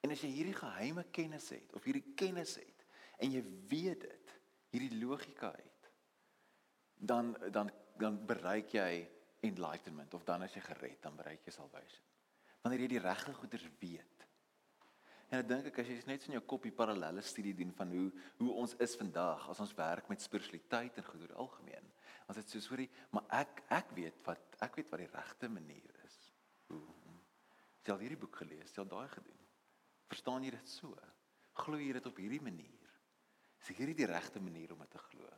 En 0.00 0.14
as 0.14 0.22
jy 0.24 0.30
hierdie 0.32 0.56
geheime 0.56 1.04
kennis 1.12 1.50
het 1.52 1.74
of 1.76 1.84
hierdie 1.84 2.14
kennis 2.16 2.56
het 2.60 2.86
en 3.20 3.34
jy 3.34 3.42
weet 3.68 4.06
dit, 4.06 4.36
hierdie 4.72 5.00
logika 5.02 5.50
het, 5.52 5.90
dan 7.00 7.34
dan 7.52 7.70
dan 8.00 8.16
bereik 8.26 8.72
jy 8.72 9.08
enlightenment 9.44 10.14
of 10.14 10.24
dan 10.24 10.46
as 10.46 10.54
jy 10.56 10.62
gered 10.64 11.02
dan 11.04 11.16
bereik 11.16 11.44
jy 11.44 11.52
salvation. 11.52 12.04
Wanneer 12.62 12.84
jy 12.84 12.90
die 12.94 13.02
regte 13.04 13.34
goeders 13.36 13.66
weet. 13.80 14.26
En 15.30 15.38
ek 15.40 15.48
dink 15.48 15.68
ek 15.70 15.80
as 15.82 15.90
jy 15.90 15.98
net 16.08 16.24
in 16.26 16.36
jou 16.38 16.42
kopie 16.52 16.72
parallelle 16.74 17.22
studie 17.24 17.54
doen 17.56 17.72
van 17.76 17.92
hoe 17.94 18.08
hoe 18.40 18.54
ons 18.62 18.74
is 18.82 18.96
vandag 19.00 19.48
as 19.52 19.60
ons 19.62 19.74
werk 19.78 20.08
met 20.12 20.24
spiritualiteit 20.24 20.96
en 20.96 21.06
goed 21.06 21.26
oor 21.26 21.36
algemeen. 21.44 21.92
Ons 22.28 22.40
het 22.40 22.50
so 22.50 22.62
sorry, 22.64 22.88
maar 23.14 23.28
ek 23.42 23.62
ek 23.80 23.92
weet 23.96 24.24
wat 24.26 24.58
ek 24.64 24.80
weet 24.80 24.90
wat 24.92 25.04
die 25.04 25.12
regte 25.12 25.52
manier 25.52 26.00
is. 26.06 26.18
Hoe 26.72 26.82
jy 27.86 27.94
al 27.94 28.02
hierdie 28.04 28.20
boek 28.20 28.42
gelees, 28.42 28.74
jy 28.74 28.82
al 28.84 28.90
daai 28.90 29.08
gedoen. 29.12 29.39
Verstaan 30.10 30.44
jy 30.44 30.50
dit 30.56 30.68
so? 30.68 30.92
Glo 31.62 31.78
jy 31.78 31.92
dit 31.94 32.06
op 32.10 32.18
hierdie 32.18 32.42
manier? 32.42 32.96
Is 33.60 33.70
hierdie 33.76 33.94
die 33.94 34.10
regte 34.10 34.42
manier 34.42 34.72
om 34.74 34.82
dit 34.82 34.90
te 34.90 35.02
glo? 35.10 35.28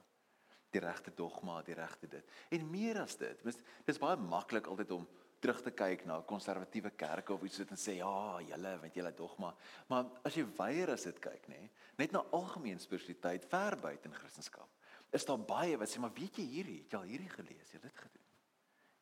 die 0.73 0.81
regte 0.81 1.13
dogma, 1.17 1.61
die 1.67 1.77
regte 1.77 2.09
dit. 2.09 2.31
En 2.57 2.71
meer 2.71 3.03
as 3.03 3.17
dit, 3.21 3.45
dis 3.45 3.61
dis 3.87 4.01
baie 4.01 4.17
maklik 4.17 4.69
altyd 4.71 4.95
om 4.97 5.05
terug 5.43 5.59
te 5.65 5.73
kyk 5.75 6.05
na 6.07 6.21
konservatiewe 6.27 6.93
kerke 6.97 7.35
of 7.35 7.43
iets 7.45 7.59
wat 7.61 7.73
en 7.75 7.81
sê 7.81 7.97
ja, 7.99 8.39
julle 8.47 8.73
weet 8.85 8.99
julle 9.01 9.13
dogma, 9.19 9.51
maar 9.91 10.09
as 10.29 10.37
jy 10.39 10.45
weier 10.57 10.95
as 10.95 11.09
dit 11.09 11.19
kyk, 11.23 11.49
nê, 11.51 11.59
net 11.99 12.15
na 12.15 12.23
algemeen 12.39 12.81
spiritualiteit 12.81 13.49
ver 13.51 13.77
buite 13.83 14.09
in 14.09 14.15
Christendom. 14.17 14.71
Is 15.13 15.27
daar 15.29 15.43
baie 15.45 15.77
wat 15.77 15.91
sê 15.91 16.01
maar 16.01 16.15
weet 16.17 16.39
jy 16.41 16.47
hierdie, 16.55 16.79
het 16.85 16.95
jy 16.95 17.01
al 17.01 17.11
hierdie 17.11 17.33
gelees, 17.35 17.73
jy 17.73 17.81
het 17.81 17.89
dit 17.91 18.03
gedoen. 18.05 18.29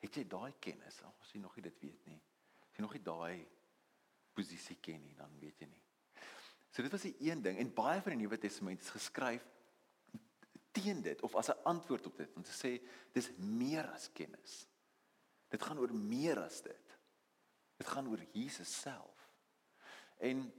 Het 0.00 0.16
jy 0.16 0.24
daai 0.32 0.52
kennis? 0.64 1.02
As 1.06 1.34
jy 1.34 1.42
nog 1.42 1.54
nie 1.58 1.66
dit 1.68 1.82
weet 1.84 2.08
nie. 2.08 2.18
Jy 2.74 2.82
nog 2.82 2.96
nie 2.96 3.04
daai 3.04 3.34
posisie 4.40 4.78
ken 4.82 5.04
nie, 5.04 5.16
dan 5.18 5.32
weet 5.40 5.62
jy 5.62 5.68
nie. 5.70 5.82
So 6.70 6.82
dit 6.86 6.92
was 6.94 7.06
die 7.06 7.16
een 7.26 7.42
ding 7.42 7.58
en 7.60 7.72
baie 7.74 8.00
van 8.02 8.14
die 8.14 8.22
Nuwe 8.22 8.38
Testament 8.40 8.82
is 8.82 8.92
geskryf 8.94 9.46
teen 10.76 11.02
dit 11.02 11.22
of 11.26 11.34
as 11.34 11.50
'n 11.50 11.62
antwoord 11.64 12.06
op 12.06 12.16
dit 12.16 12.36
om 12.36 12.42
te 12.42 12.54
sê 12.54 12.78
dis 13.12 13.30
meer 13.36 13.90
as 13.90 14.10
kennis. 14.12 14.66
Dit 15.48 15.62
gaan 15.62 15.78
oor 15.78 15.94
meer 15.94 16.38
as 16.38 16.62
dit. 16.62 16.98
Dit 17.76 17.88
gaan 17.88 18.08
oor 18.08 18.22
Jesus 18.32 18.80
self. 18.80 19.30
En 20.18 20.52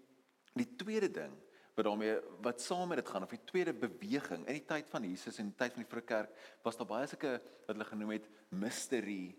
die 0.53 0.75
tweede 0.75 1.11
ding 1.11 1.33
wat 1.75 1.85
daarmee 1.85 2.19
wat 2.41 2.61
saam 2.61 2.87
met 2.87 2.97
dit 2.97 3.09
gaan 3.09 3.23
of 3.23 3.29
die 3.29 3.43
tweede 3.43 3.73
beweging 3.73 4.47
in 4.47 4.53
die 4.53 4.65
tyd 4.65 4.89
van 4.89 5.03
Jesus 5.03 5.37
en 5.37 5.51
die 5.51 5.55
tyd 5.55 5.73
van 5.73 5.83
die 5.83 5.91
vroeë 5.91 6.05
kerk 6.05 6.39
was 6.65 6.77
daar 6.77 6.89
baie 6.89 7.07
sulke 7.07 7.37
wat 7.39 7.75
hulle 7.75 7.87
genoem 7.87 8.15
het 8.17 8.27
mystery 8.49 9.35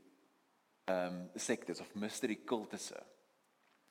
ehm 0.84 1.18
um, 1.20 1.30
sektes 1.34 1.80
of 1.80 1.94
mystery 1.94 2.36
kultusse. 2.36 2.98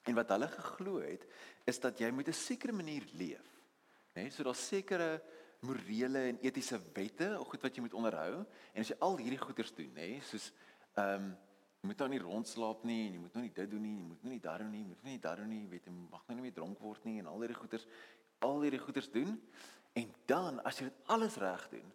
En 0.10 0.17
wat 0.17 0.29
hulle 0.34 0.48
geglo 0.48 1.00
het 1.03 1.25
is 1.70 1.79
dat 1.79 2.00
jy 2.00 2.10
met 2.12 2.27
'n 2.27 2.34
sekere 2.34 2.74
manier 2.74 3.05
leef. 3.13 3.48
Né? 4.13 4.22
Nee, 4.22 4.29
so 4.29 4.43
daar's 4.43 4.67
sekere 4.67 5.22
morele 5.60 6.20
en 6.20 6.39
etiese 6.41 6.79
wette, 6.93 7.39
of 7.39 7.48
goed 7.48 7.62
wat 7.62 7.75
jy 7.75 7.81
moet 7.81 7.93
onderhou. 7.93 8.46
En 8.74 8.81
as 8.81 8.88
jy 8.88 8.98
al 9.00 9.17
hierdie 9.17 9.39
goeders 9.41 9.74
doen, 9.74 9.91
nê, 9.93 10.08
nee, 10.10 10.22
soos 10.22 10.51
ehm 10.96 11.15
um, 11.15 11.38
jy 11.81 11.88
moet 11.89 12.01
nou 12.03 12.08
nie 12.10 12.20
rondslaap 12.22 12.84
nie 12.86 13.08
en 13.08 13.13
jy 13.15 13.20
moet 13.20 13.34
nou 13.34 13.41
nie 13.41 13.53
dit 13.58 13.70
doen 13.72 13.81
nie, 13.81 13.96
jy 13.98 14.03
moet 14.05 14.24
nou 14.24 14.31
nie 14.36 14.41
daar 14.43 14.62
doen 14.62 14.70
nie, 14.70 14.81
jy 14.81 14.88
moet 14.88 15.03
nou 15.03 15.13
nie 15.15 15.22
daar 15.22 15.39
doen 15.41 15.48
nie, 15.50 15.62
weet 15.72 15.88
jy, 15.88 15.93
mag 16.12 16.27
nou 16.27 16.36
nie 16.38 16.43
meer 16.46 16.53
dronk 16.53 16.84
word 16.86 17.08
nie 17.10 17.15
en 17.17 17.29
al 17.31 17.41
hierdie 17.41 17.58
goeders, 17.58 17.88
al 18.46 18.62
hierdie 18.62 18.81
goeders 18.84 19.10
doen. 19.10 19.31
En 19.98 20.12
dan 20.29 20.60
as 20.70 20.77
jy 20.77 20.91
dit 20.91 21.00
alles 21.15 21.39
reg 21.41 21.63
doen 21.72 21.88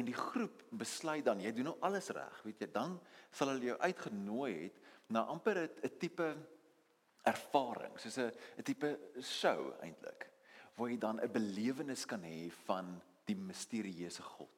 en 0.00 0.08
die 0.08 0.16
groep 0.16 0.64
besluit 0.72 1.26
dan 1.26 1.42
jy 1.44 1.52
doen 1.54 1.68
nou 1.68 1.76
alles 1.84 2.08
reg, 2.16 2.40
weet 2.46 2.64
jy, 2.64 2.70
dan 2.72 2.96
sal 3.36 3.52
hulle 3.52 3.68
jou 3.68 3.76
uitgenooi 3.84 4.52
het 4.62 4.80
na 5.12 5.26
amper 5.28 5.60
'n 5.68 5.92
tipe 6.00 6.30
ervaring, 7.24 7.96
soos 7.98 8.18
'n 8.18 8.32
'n 8.58 8.62
tipe 8.62 8.98
show 9.20 9.72
eintlik, 9.80 10.28
waar 10.76 10.90
jy 10.90 10.98
dan 10.98 11.20
'n 11.20 11.32
belewenis 11.32 12.04
kan 12.04 12.22
hê 12.22 12.50
van 12.66 13.00
die 13.24 13.36
misterieuse 13.36 14.22
God. 14.22 14.50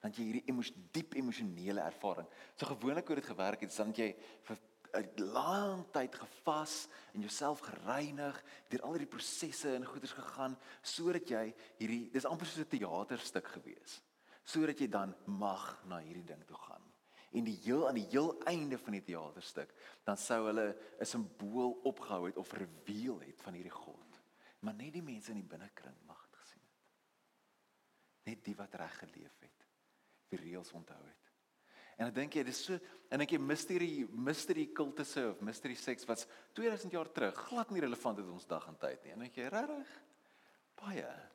Dan 0.00 0.12
jy 0.12 0.24
hierdie 0.24 0.48
emos 0.48 0.72
diep 0.92 1.14
emosionele 1.14 1.80
ervaring. 1.80 2.26
So 2.56 2.66
gewoonlik 2.66 3.06
hoe 3.06 3.16
dit 3.16 3.26
gewerk 3.26 3.60
het, 3.60 3.70
is 3.70 3.76
dan 3.76 3.92
jy 3.92 4.16
vir 4.42 4.58
'n 4.92 5.32
lang 5.32 5.86
tyd 5.92 6.14
gevas 6.14 6.88
en 7.14 7.20
jouself 7.20 7.60
gereinig, 7.60 8.42
deur 8.68 8.82
al 8.82 8.92
hierdie 8.92 9.16
prosesse 9.16 9.74
en 9.74 9.84
goeders 9.84 10.12
gegaan 10.12 10.58
sodat 10.82 11.28
jy 11.28 11.54
hierdie 11.78 12.10
dis 12.10 12.24
amper 12.24 12.46
soos 12.46 12.64
'n 12.64 12.78
teaterstuk 12.78 13.46
gewees. 13.46 14.02
Sodat 14.44 14.78
jy 14.80 14.88
dan 14.88 15.14
mag 15.26 15.84
na 15.84 15.98
hierdie 15.98 16.24
ding 16.24 16.44
toe 16.46 16.56
gaan 16.56 16.79
en 17.30 17.46
die 17.46 17.58
heel 17.62 17.86
aan 17.88 17.98
die 17.98 18.08
heel 18.10 18.32
einde 18.50 18.78
van 18.78 18.96
die 18.96 19.04
teaterstuk 19.06 19.72
dan 20.06 20.18
sou 20.18 20.40
hulle 20.48 20.74
'n 20.98 21.06
simbool 21.06 21.78
opgehou 21.84 22.26
het 22.26 22.36
of 22.36 22.52
reveal 22.52 23.20
het 23.20 23.42
van 23.42 23.54
hierdie 23.54 23.76
God. 23.76 24.20
Maar 24.60 24.74
net 24.74 24.92
die 24.92 25.02
mense 25.02 25.30
in 25.30 25.40
die 25.40 25.48
binnekring 25.48 25.96
mag 26.06 26.20
dit 26.26 26.40
gesien 26.40 26.62
het. 26.62 26.80
Net 28.26 28.44
die 28.44 28.56
wat 28.56 28.74
reg 28.74 28.98
geleef 28.98 29.38
het, 29.40 29.66
die 30.28 30.38
reëls 30.38 30.72
onthou 30.72 31.02
het. 31.06 31.16
En 31.96 32.06
ek 32.06 32.14
dink 32.14 32.34
jy 32.34 32.42
dis 32.44 32.64
so 32.64 32.78
en 33.10 33.20
ek 33.20 33.32
'n 33.32 33.46
mystery 33.46 34.06
mystery 34.10 34.66
kultusse 34.66 35.30
of 35.30 35.40
mystery 35.40 35.74
sex 35.74 36.04
wat 36.04 36.26
2000 36.52 36.92
jaar 36.92 37.12
terug 37.12 37.34
glad 37.34 37.70
nie 37.70 37.80
relevant 37.80 38.18
is 38.18 38.26
ons 38.26 38.46
dag 38.46 38.66
en 38.68 38.76
tyd 38.76 39.04
nie. 39.04 39.12
En 39.12 39.22
ek 39.22 39.34
jy 39.34 39.48
regtig 39.48 39.88
baie 40.74 41.30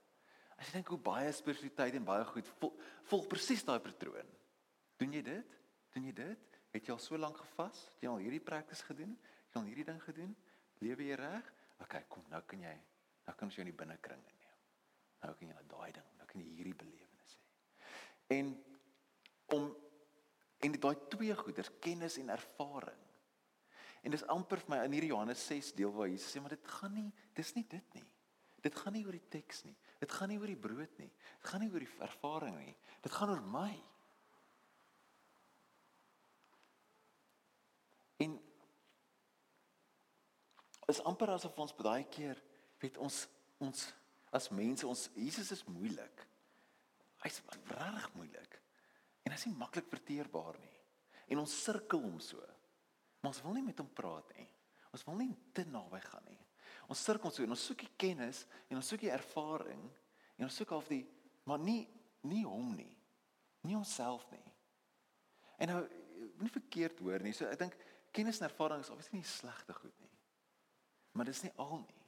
As 0.56 0.70
jy 0.70 0.80
dink 0.80 0.88
hoe 0.88 1.02
baie 1.04 1.32
spiritualiteit 1.36 1.98
en 1.98 2.08
baie 2.08 2.26
goed 2.30 2.48
volg 2.60 2.84
vol 3.10 3.26
presies 3.28 3.64
daai 3.68 3.80
patroon. 3.84 4.30
Doen 4.98 5.14
jy 5.18 5.22
dit? 5.22 5.55
Doen 5.96 6.10
jy 6.10 6.16
dit? 6.18 6.58
Het 6.76 6.90
jy 6.90 6.96
al 6.96 7.00
so 7.00 7.18
lank 7.18 7.38
gevas? 7.40 7.86
Het 7.96 8.06
jy 8.06 8.12
al 8.12 8.24
hierdie 8.26 8.44
praktis 8.44 8.84
gedoen? 8.84 9.14
Het 9.16 9.56
jy 9.56 9.62
al 9.62 9.70
hierdie 9.70 9.88
ding 9.88 10.02
gedoen? 10.04 10.36
Lewe 10.84 11.08
jy 11.08 11.16
reg? 11.20 11.52
OK, 11.84 11.96
kom, 12.12 12.26
nou 12.32 12.42
kan 12.48 12.68
jy 12.68 12.76
nou 13.26 13.34
kan 13.34 13.50
ons 13.50 13.56
jou 13.58 13.64
in 13.64 13.72
die 13.72 13.78
binnekring 13.80 14.22
inneem. 14.22 14.58
Nou 15.24 15.32
kan 15.34 15.48
jy 15.48 15.56
na 15.56 15.64
daai 15.72 15.96
ding, 15.96 16.10
nou 16.20 16.28
kan 16.30 16.44
jy 16.44 16.52
hierdie 16.60 16.76
belewenis 16.78 17.38
hê. 17.40 18.38
En 18.38 18.52
om 19.56 19.72
en 20.66 20.78
daai 20.82 20.96
twee 21.14 21.36
goeders, 21.38 21.72
kennis 21.84 22.20
en 22.22 22.32
ervaring. 22.34 23.02
En 24.06 24.14
dis 24.14 24.28
amper 24.30 24.62
vir 24.62 24.72
my 24.72 24.84
in 24.86 24.94
hierdie 24.98 25.12
Johannes 25.12 25.42
6 25.50 25.74
deel 25.78 25.94
waar 25.96 26.12
Jesus 26.12 26.36
sê 26.36 26.42
maar 26.42 26.54
dit 26.54 26.70
gaan 26.76 26.94
nie, 26.94 27.10
dis 27.38 27.56
nie 27.58 27.66
dit 27.72 27.98
nie. 27.98 28.06
Dit 28.66 28.78
gaan 28.82 28.96
nie 28.98 29.04
oor 29.06 29.16
die 29.16 29.28
teks 29.34 29.64
nie. 29.66 29.76
Dit 30.02 30.14
gaan 30.14 30.32
nie 30.32 30.40
oor 30.42 30.50
die 30.50 30.60
brood 30.60 31.00
nie. 31.02 31.10
Dit 31.10 31.50
gaan 31.50 31.62
nie 31.62 31.70
oor 31.74 31.84
die 31.84 31.92
ervaring 32.06 32.56
nie. 32.58 32.76
Dit 33.02 33.14
gaan 33.14 33.34
oor 33.34 33.44
my. 33.54 33.72
En 38.26 38.38
is 40.92 41.02
amper 41.04 41.34
asof 41.34 41.58
ons 41.60 41.76
baie 41.78 42.06
keer 42.12 42.40
weet 42.82 42.98
ons 43.02 43.26
ons 43.64 43.86
as 44.36 44.50
mense 44.52 44.86
ons 44.88 45.08
Jesus 45.16 45.52
is 45.56 45.64
moeilik. 45.70 46.26
Hy's 47.24 47.40
regtig 47.72 48.10
moeilik. 48.18 48.58
En 49.26 49.34
hy's 49.34 49.48
nie 49.48 49.58
maklik 49.58 49.88
verteerbaar 49.90 50.60
nie. 50.62 50.74
En 51.32 51.42
ons 51.42 51.56
sirkel 51.64 52.04
hom 52.04 52.20
so. 52.22 52.42
Maar 53.22 53.32
ons 53.32 53.42
wil 53.46 53.56
nie 53.58 53.66
met 53.66 53.80
hom 53.82 53.90
praat 53.98 54.36
nie. 54.38 54.48
Ons 54.94 55.06
wil 55.08 55.18
nie 55.24 55.32
te 55.56 55.66
naby 55.68 56.02
gaan 56.04 56.28
nie. 56.30 56.42
Ons 56.92 57.02
sirkel 57.02 57.34
so 57.34 57.46
en 57.46 57.56
ons 57.56 57.68
soek 57.70 57.82
die 57.82 57.94
kennis 57.98 58.44
en 58.70 58.78
ons 58.78 58.92
soek 58.92 59.02
die 59.08 59.14
ervaring 59.14 59.82
en 60.36 60.46
ons 60.46 60.60
soek 60.60 60.76
al 60.76 60.84
die 60.92 61.04
maar 61.50 61.62
nie 61.62 61.84
nie 62.26 62.44
hom 62.46 62.74
nie. 62.78 62.92
Nie 63.66 63.78
onsself 63.78 64.26
nie. 64.34 64.44
En 65.62 65.72
nou 65.72 65.82
nie 66.42 66.52
verkeerd 66.52 67.00
hoor 67.02 67.24
nie. 67.24 67.34
So 67.38 67.48
ek 67.50 67.62
dink 67.62 67.78
kennis 68.16 68.42
en 68.42 68.50
ervaring 68.50 68.84
is 68.84 68.92
obviously 68.94 69.22
nie 69.22 69.30
slegte 69.30 69.74
goed 69.78 69.96
nie. 70.04 70.15
Maar 71.16 71.30
dis 71.32 71.42
nie 71.46 71.54
al 71.64 71.78
nie. 71.80 72.02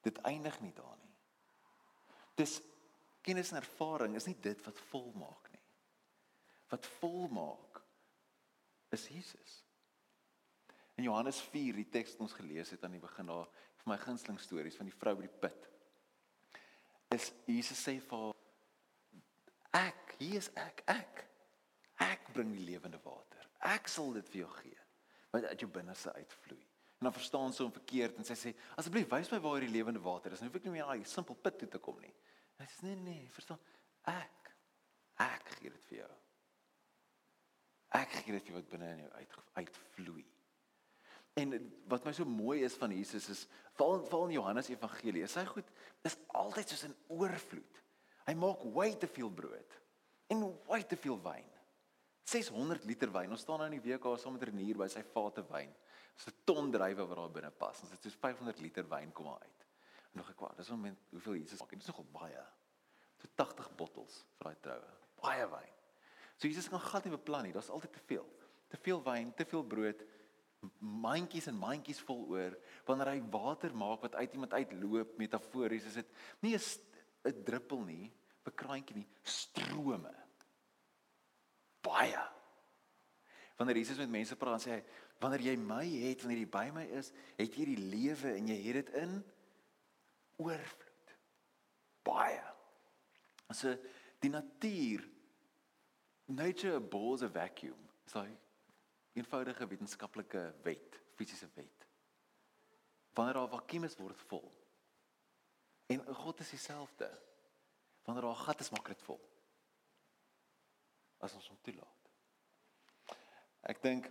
Dit 0.00 0.20
eindig 0.24 0.56
nie 0.64 0.72
daar 0.76 0.96
nie. 0.96 1.14
Dis 2.40 2.60
kennis 3.20 3.52
en 3.52 3.60
ervaring 3.60 4.16
is 4.16 4.28
nie 4.28 4.36
dit 4.40 4.62
wat 4.64 4.78
volmaak 4.88 5.50
nie. 5.52 5.64
Wat 6.72 6.86
volmaak 7.00 7.82
is 8.96 9.04
Jesus. 9.12 9.58
In 10.96 11.04
Johannes 11.04 11.40
4, 11.52 11.76
die 11.82 11.88
teks 11.92 12.16
wat 12.16 12.28
ons 12.28 12.36
gelees 12.38 12.72
het 12.72 12.84
aan 12.84 12.96
die 12.96 13.02
begin 13.02 13.28
daar, 13.28 13.48
vir 13.80 13.92
my 13.92 13.98
gunsteling 14.00 14.40
stories 14.40 14.76
van 14.76 14.88
die 14.88 14.96
vrou 14.96 15.14
by 15.18 15.26
die 15.26 15.40
put. 15.44 15.68
Is 17.16 17.30
Jesus 17.48 17.80
sê 17.80 17.96
vir 18.04 18.30
ek, 19.76 20.16
hier 20.20 20.40
is 20.40 20.50
ek, 20.60 20.84
ek. 20.90 21.24
Ek 22.04 22.32
bring 22.32 22.52
die 22.56 22.64
lewende 22.64 23.00
water. 23.04 23.44
Ek 23.68 23.88
sal 23.88 24.14
dit 24.16 24.28
vir 24.32 24.46
jou 24.46 24.52
gee 24.62 24.78
wat 25.30 25.46
uit 25.46 25.62
jou 25.62 25.68
binneste 25.70 26.12
uitvloei. 26.16 26.62
En 27.00 27.08
dan 27.08 27.16
verstaan 27.16 27.52
sy 27.56 27.64
hom 27.64 27.72
verkeerd 27.72 28.18
en 28.20 28.26
sy 28.28 28.34
sê 28.36 28.50
asseblief 28.76 29.08
wys 29.08 29.30
my 29.32 29.38
waar 29.40 29.54
hierdie 29.56 29.72
lewende 29.72 30.02
water 30.04 30.34
is. 30.36 30.42
Nou 30.42 30.50
hoef 30.50 30.58
ek 30.58 30.66
nie 30.68 30.74
meer 30.74 30.90
daai 30.90 31.08
simpel 31.08 31.38
put 31.40 31.56
toe 31.56 31.68
te 31.72 31.80
kom 31.80 31.96
nie. 32.02 32.12
Hy 32.60 32.66
sê 32.68 32.90
nee 32.90 32.98
nee, 33.00 33.30
verstaan? 33.32 33.60
Ek 34.12 34.50
ek 35.24 35.54
gee 35.56 35.72
dit 35.72 35.86
vir 35.88 35.98
jou. 36.02 36.10
Ek 37.96 38.12
gee 38.18 38.36
dit 38.36 38.50
vir 38.50 38.58
wat 38.58 38.68
binne 38.68 38.90
in 38.92 39.00
jou 39.06 39.10
uit 39.16 39.38
uitvloei. 39.62 40.26
En 41.40 41.56
wat 41.88 42.04
my 42.04 42.12
so 42.12 42.28
mooi 42.28 42.58
is 42.66 42.76
van 42.76 42.92
Jesus 42.92 43.30
is 43.32 43.46
val 43.80 44.04
val 44.10 44.28
in 44.28 44.36
Johannes 44.36 44.68
Evangelie. 44.68 45.24
Sy 45.24 45.46
goed 45.48 45.72
is 46.04 46.18
altyd 46.36 46.68
soos 46.68 46.84
'n 46.84 46.96
oorvloed. 47.16 47.80
Hy 48.28 48.34
maak 48.34 48.60
way 48.76 48.92
te 48.92 49.08
veel 49.08 49.30
brood 49.30 49.80
en 50.28 50.44
way 50.68 50.82
te 50.84 50.96
veel 50.96 51.16
wyn. 51.22 51.48
600 52.28 52.84
liter 52.84 53.10
wyn. 53.10 53.30
Ons 53.30 53.40
staan 53.40 53.58
nou 53.58 53.72
in 53.72 53.80
die 53.80 53.98
daar 53.98 54.18
saam 54.18 54.36
met 54.36 54.42
Renier 54.42 54.76
by 54.76 54.88
sy 54.88 55.02
vate 55.02 55.42
wyn. 55.48 55.72
Dis 56.14 56.26
'n 56.26 56.36
ton 56.44 56.70
drywe 56.70 57.06
wat 57.06 57.16
daar 57.16 57.30
binne 57.30 57.50
pas. 57.50 57.82
Ons 57.82 57.90
het 57.90 58.02
soos 58.02 58.14
500 58.14 58.60
liter 58.60 58.88
wyn 58.88 59.12
kom 59.12 59.28
uit. 59.28 59.66
En 60.12 60.18
nog 60.18 60.30
ek 60.30 60.36
kwaad, 60.36 60.56
dis 60.56 60.70
om 60.70 60.96
hoeveel 61.10 61.34
Jesus 61.34 61.60
maak. 61.60 61.70
Dit 61.70 61.80
is 61.80 61.86
nogal 61.86 62.06
baie. 62.12 62.44
So 63.16 63.28
80 63.34 63.74
bottels 63.76 64.24
vir 64.38 64.44
daai 64.44 64.60
troue. 64.60 64.92
Baie 65.20 65.46
wyn. 65.48 65.74
So 66.36 66.48
Jesus 66.48 66.68
kan 66.68 66.80
glad 66.80 67.04
nie 67.04 67.16
beplan 67.16 67.42
nie. 67.42 67.52
Daar's 67.52 67.68
altyd 67.68 67.92
te 67.92 68.04
veel. 68.06 68.26
Te 68.68 68.76
veel 68.76 69.02
wyn, 69.02 69.34
te 69.34 69.44
veel 69.44 69.64
brood, 69.64 70.02
mandjies 70.78 71.46
en 71.46 71.54
mandjies 71.54 72.00
vol 72.00 72.26
oor. 72.28 72.56
Wanneer 72.84 73.06
hy 73.06 73.20
water 73.30 73.74
maak 73.74 74.00
wat 74.00 74.14
uit 74.14 74.32
iemand 74.32 74.52
uitloop, 74.52 75.18
metafories, 75.18 75.84
is 75.84 75.94
dit 75.94 76.06
nie 76.40 76.54
'n 76.54 76.60
'n 77.28 77.44
druppel 77.44 77.84
nie, 77.84 78.12
'n 78.46 78.54
kraantjie 78.54 78.96
nie, 78.96 79.08
strome 79.22 80.14
baie. 81.80 82.22
Wanneer 83.56 83.76
Jesus 83.76 83.98
met 84.00 84.12
mense 84.12 84.36
praat, 84.40 84.62
sê 84.64 84.76
hy, 84.76 84.80
wanneer 85.20 85.44
jy 85.50 85.56
my 85.60 85.84
het, 85.84 86.22
wanneer 86.24 86.42
jy 86.44 86.50
by 86.50 86.66
my 86.74 86.86
is, 86.96 87.12
het 87.36 87.56
jy 87.56 87.66
die 87.74 87.88
lewe 87.92 88.34
en 88.34 88.48
jy 88.48 88.58
het 88.64 88.78
dit 88.80 88.92
in 89.02 89.16
oorvloed. 90.40 91.14
Baie. 92.08 92.40
So 93.52 93.74
die 94.22 94.30
natuur 94.32 95.04
nature 96.30 96.78
abhors 96.78 97.24
a 97.26 97.28
vacuum. 97.28 97.76
Dis 98.04 98.16
daai 98.16 98.36
eenvoudige 99.18 99.66
wetenskaplike 99.66 100.42
wet, 100.64 100.96
fisiese 101.18 101.48
wet. 101.54 101.86
Wanneer 103.18 103.34
daar 103.34 103.48
'n 103.48 103.56
vakuum 103.56 103.84
is, 103.84 103.96
word 103.96 104.16
dit 104.16 104.26
vol. 104.28 104.52
En 105.86 106.14
God 106.14 106.40
is 106.40 106.50
dieselfde. 106.50 107.10
Wanneer 108.04 108.22
daar 108.22 108.32
'n 108.32 108.44
gat 108.46 108.60
is, 108.60 108.70
maak 108.70 108.86
dit 108.86 109.02
vol. 109.02 109.20
As 111.18 111.34
ons 111.34 111.48
hom 111.48 111.58
toelaat. 111.60 112.08
Ek 113.60 113.82
dink 113.82 114.10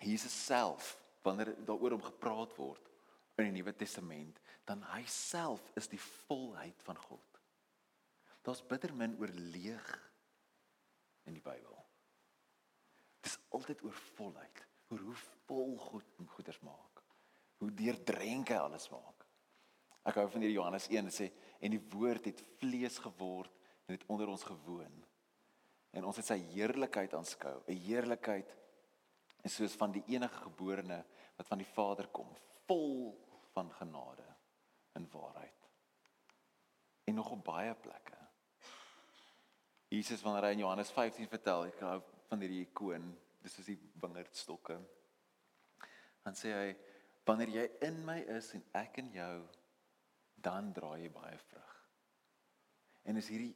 Jesus 0.00 0.32
self, 0.32 0.94
wanneer 1.22 1.52
daaroor 1.68 1.96
hom 1.98 2.04
gepraat 2.04 2.54
word 2.56 2.86
in 3.40 3.48
die 3.48 3.60
Nuwe 3.60 3.72
Testament, 3.76 4.40
dan 4.68 4.82
hy 4.92 5.02
self 5.08 5.62
is 5.78 5.88
die 5.88 6.00
volheid 6.28 6.80
van 6.84 6.98
God. 7.00 7.40
Daar's 8.44 8.64
bitter 8.64 8.92
min 8.96 9.16
oor 9.20 9.32
leeg 9.32 9.86
in 11.28 11.36
die 11.36 11.44
Bybel. 11.44 11.76
Dit 13.20 13.32
is 13.32 13.38
altyd 13.56 13.82
oor 13.84 13.96
volheid, 14.16 14.62
oor 14.90 15.04
hoe 15.08 15.16
vol 15.48 15.74
God 15.90 16.20
goeders 16.34 16.60
maak. 16.64 17.02
Hoe 17.60 17.72
deurdrenk 17.76 18.52
hy 18.52 18.60
alles 18.60 18.88
maak. 18.92 19.26
Ek 20.08 20.16
hou 20.16 20.26
van 20.32 20.40
hierdie 20.40 20.56
Johannes 20.56 20.88
1 20.88 21.12
sê 21.12 21.28
en 21.60 21.74
die 21.74 21.82
woord 21.92 22.30
het 22.30 22.40
vlees 22.62 22.96
geword 23.04 23.52
en 23.86 23.98
het 23.98 24.06
onder 24.08 24.32
ons 24.32 24.46
gewoon. 24.48 24.94
En 25.92 26.06
ons 26.08 26.16
het 26.16 26.28
sy 26.30 26.38
heerlikheid 26.54 27.12
aanskou, 27.18 27.60
'n 27.66 27.82
heerlikheid 27.84 28.48
is 29.46 29.56
soos 29.56 29.76
van 29.80 29.92
die 29.94 30.04
enige 30.12 30.42
geborene 30.44 31.00
wat 31.36 31.48
van 31.48 31.60
die 31.62 31.68
Vader 31.72 32.10
kom, 32.12 32.28
vol 32.68 33.14
van 33.54 33.70
genade 33.78 34.26
en 34.98 35.08
waarheid. 35.12 35.68
En 37.04 37.14
nog 37.14 37.30
op 37.30 37.44
baie 37.44 37.74
plekke. 37.74 38.18
Jesus 39.90 40.22
wanneer 40.22 40.46
hy 40.46 40.52
in 40.54 40.62
Johannes 40.62 40.92
15 40.94 41.26
vertel, 41.28 41.66
ek 41.72 41.80
hou 41.82 41.96
van 42.28 42.42
hierdie 42.44 42.62
ikoon, 42.68 43.08
dis 43.42 43.56
is 43.62 43.72
die 43.72 43.78
wingerdstokke. 44.02 44.76
Dan 46.22 46.36
sê 46.38 46.52
hy 46.54 46.68
wanneer 47.26 47.50
jy 47.56 47.64
in 47.88 47.98
my 48.06 48.20
is 48.36 48.52
en 48.54 48.62
ek 48.78 49.00
in 49.02 49.10
jou, 49.16 49.34
dan 50.40 50.70
dra 50.76 50.92
jy 51.00 51.10
baie 51.12 51.36
vrug. 51.48 51.74
En 53.08 53.18
is 53.18 53.28
hierdie 53.32 53.54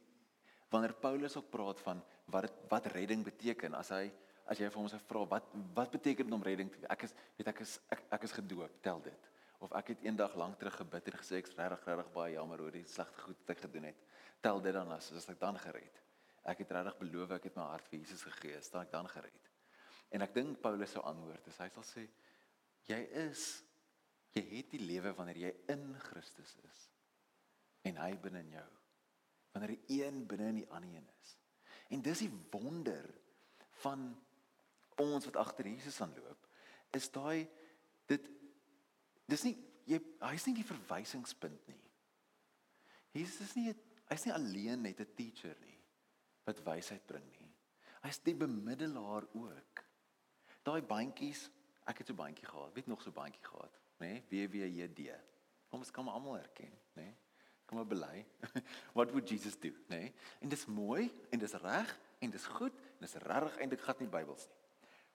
wanneer 0.73 0.95
Paulus 0.99 1.37
ook 1.39 1.47
praat 1.53 1.79
van 1.85 2.01
wat 2.33 2.51
wat 2.69 2.89
redding 2.91 3.23
beteken 3.23 3.77
as 3.77 3.93
hy 3.93 4.09
as 4.45 4.59
jy 4.61 4.69
vir 4.69 4.81
hom 4.81 4.89
sê 4.91 4.99
vra 5.09 5.25
wat 5.35 5.51
wat 5.77 5.91
beteken 5.91 6.29
dit 6.29 6.37
om 6.37 6.43
redding 6.43 6.71
te 6.71 6.87
ek 6.89 7.07
is 7.07 7.15
weet 7.37 7.51
ek 7.53 7.61
is 7.65 7.79
ek, 7.89 8.05
ek 8.19 8.27
is 8.29 8.37
gedoop 8.39 8.81
tel 8.85 9.01
dit 9.05 9.29
of 9.65 9.73
ek 9.79 9.93
het 9.93 10.03
eendag 10.05 10.35
lank 10.37 10.59
terug 10.59 10.75
gebid 10.83 11.11
en 11.11 11.19
gesê 11.19 11.39
ek's 11.41 11.55
regtig 11.57 11.85
regtig 11.89 12.11
baie 12.13 12.33
jammer 12.35 12.61
oor 12.61 12.75
die 12.75 12.85
slegte 12.89 13.27
goed 13.27 13.39
wat 13.41 13.55
ek 13.55 13.67
gedoen 13.67 13.89
het 13.91 14.09
tel 14.41 14.61
dit 14.61 14.75
dan 14.75 14.91
as 14.97 15.11
as 15.11 15.29
ek 15.33 15.39
dan 15.41 15.57
gered 15.67 16.05
ek 16.45 16.61
het 16.61 16.73
regtig 16.77 16.97
beloof 17.01 17.33
ek 17.35 17.47
het 17.49 17.57
my 17.57 17.67
hart 17.71 17.87
vir 17.89 17.99
Jesus 17.99 18.23
gegee, 18.27 18.59
staan 18.61 18.85
ek 18.85 18.93
dan 18.93 19.07
gered. 19.09 19.51
En 20.13 20.21
ek 20.21 20.35
dink 20.35 20.59
Paulus 20.61 20.93
sou 20.93 21.01
antwoord, 21.09 21.47
hy 21.49 21.69
sal 21.73 21.87
sê 21.87 22.05
jy 22.85 22.99
is 23.25 23.45
jy 24.35 24.43
het 24.51 24.73
die 24.75 24.83
lewe 24.83 25.15
wanneer 25.17 25.39
jy 25.41 25.51
in 25.73 25.87
Christus 26.03 26.53
is 26.67 26.81
en 27.87 27.97
hy 28.01 28.11
binne 28.21 28.43
in 28.45 28.53
jou. 28.59 28.67
Wanneer 29.55 29.73
die 29.73 30.01
een 30.03 30.21
binne 30.29 30.51
in 30.51 30.59
die 30.59 30.69
ander 30.69 30.99
een 30.99 31.09
is. 31.21 31.33
En 31.95 32.03
dis 32.05 32.25
die 32.25 32.31
wonder 32.51 33.07
van 33.81 34.09
ons 35.01 35.25
wat 35.25 35.39
agter 35.41 35.67
Jesus 35.67 36.01
aanloop, 36.01 36.47
is 36.95 37.09
daai 37.11 37.47
dit 38.07 38.29
dis 39.27 39.43
nie 39.43 39.55
jy 39.85 39.99
hy's 40.21 40.45
nie 40.47 40.57
die 40.59 40.67
verwysingspunt 40.67 41.67
nie. 41.69 41.81
Jesus 43.15 43.49
is 43.49 43.55
nie 43.57 43.73
hy's 44.09 44.25
nie 44.25 44.33
alleen 44.33 44.81
net 44.81 44.99
'n 44.99 45.15
teacher 45.15 45.55
nie 45.61 45.79
wat 46.45 46.61
wysheid 46.65 47.05
bring 47.07 47.25
nie. 47.39 47.51
Hy's 48.05 48.19
die 48.21 48.35
bemiddelaar 48.37 49.25
ook. 49.33 49.83
Daai 50.65 50.81
bandjies, 50.81 51.49
ek 51.85 51.97
het 51.97 52.07
so 52.07 52.13
'n 52.13 52.17
bandjie 52.17 52.45
gehad, 52.45 52.73
weet 52.73 52.87
nog 52.87 53.01
so 53.01 53.09
'n 53.09 53.13
bandjie 53.13 53.41
gehad, 53.41 53.79
nê? 53.99 54.21
Nee? 54.29 54.47
WWJD. 54.47 55.11
Ons 55.69 55.91
kan 55.91 56.05
maar 56.05 56.13
almal 56.13 56.33
herken, 56.33 56.71
nê? 56.93 57.03
Nee? 57.03 57.15
Kom 57.65 57.77
maar 57.77 57.87
bely. 57.87 58.25
What 58.97 59.11
would 59.11 59.29
Jesus 59.29 59.57
do, 59.59 59.69
nê? 59.69 59.87
Nee? 59.87 60.13
En 60.39 60.49
dis 60.49 60.65
mooi 60.65 61.11
en 61.29 61.39
dis 61.39 61.53
reg 61.53 61.99
en 62.19 62.29
dis 62.29 62.45
goed 62.45 62.73
en 62.73 62.99
dis 62.99 63.13
regtig 63.13 63.57
eintlik 63.57 63.81
gat 63.81 63.99
nie 63.99 64.09
Bybels 64.09 64.47
nie. 64.47 64.64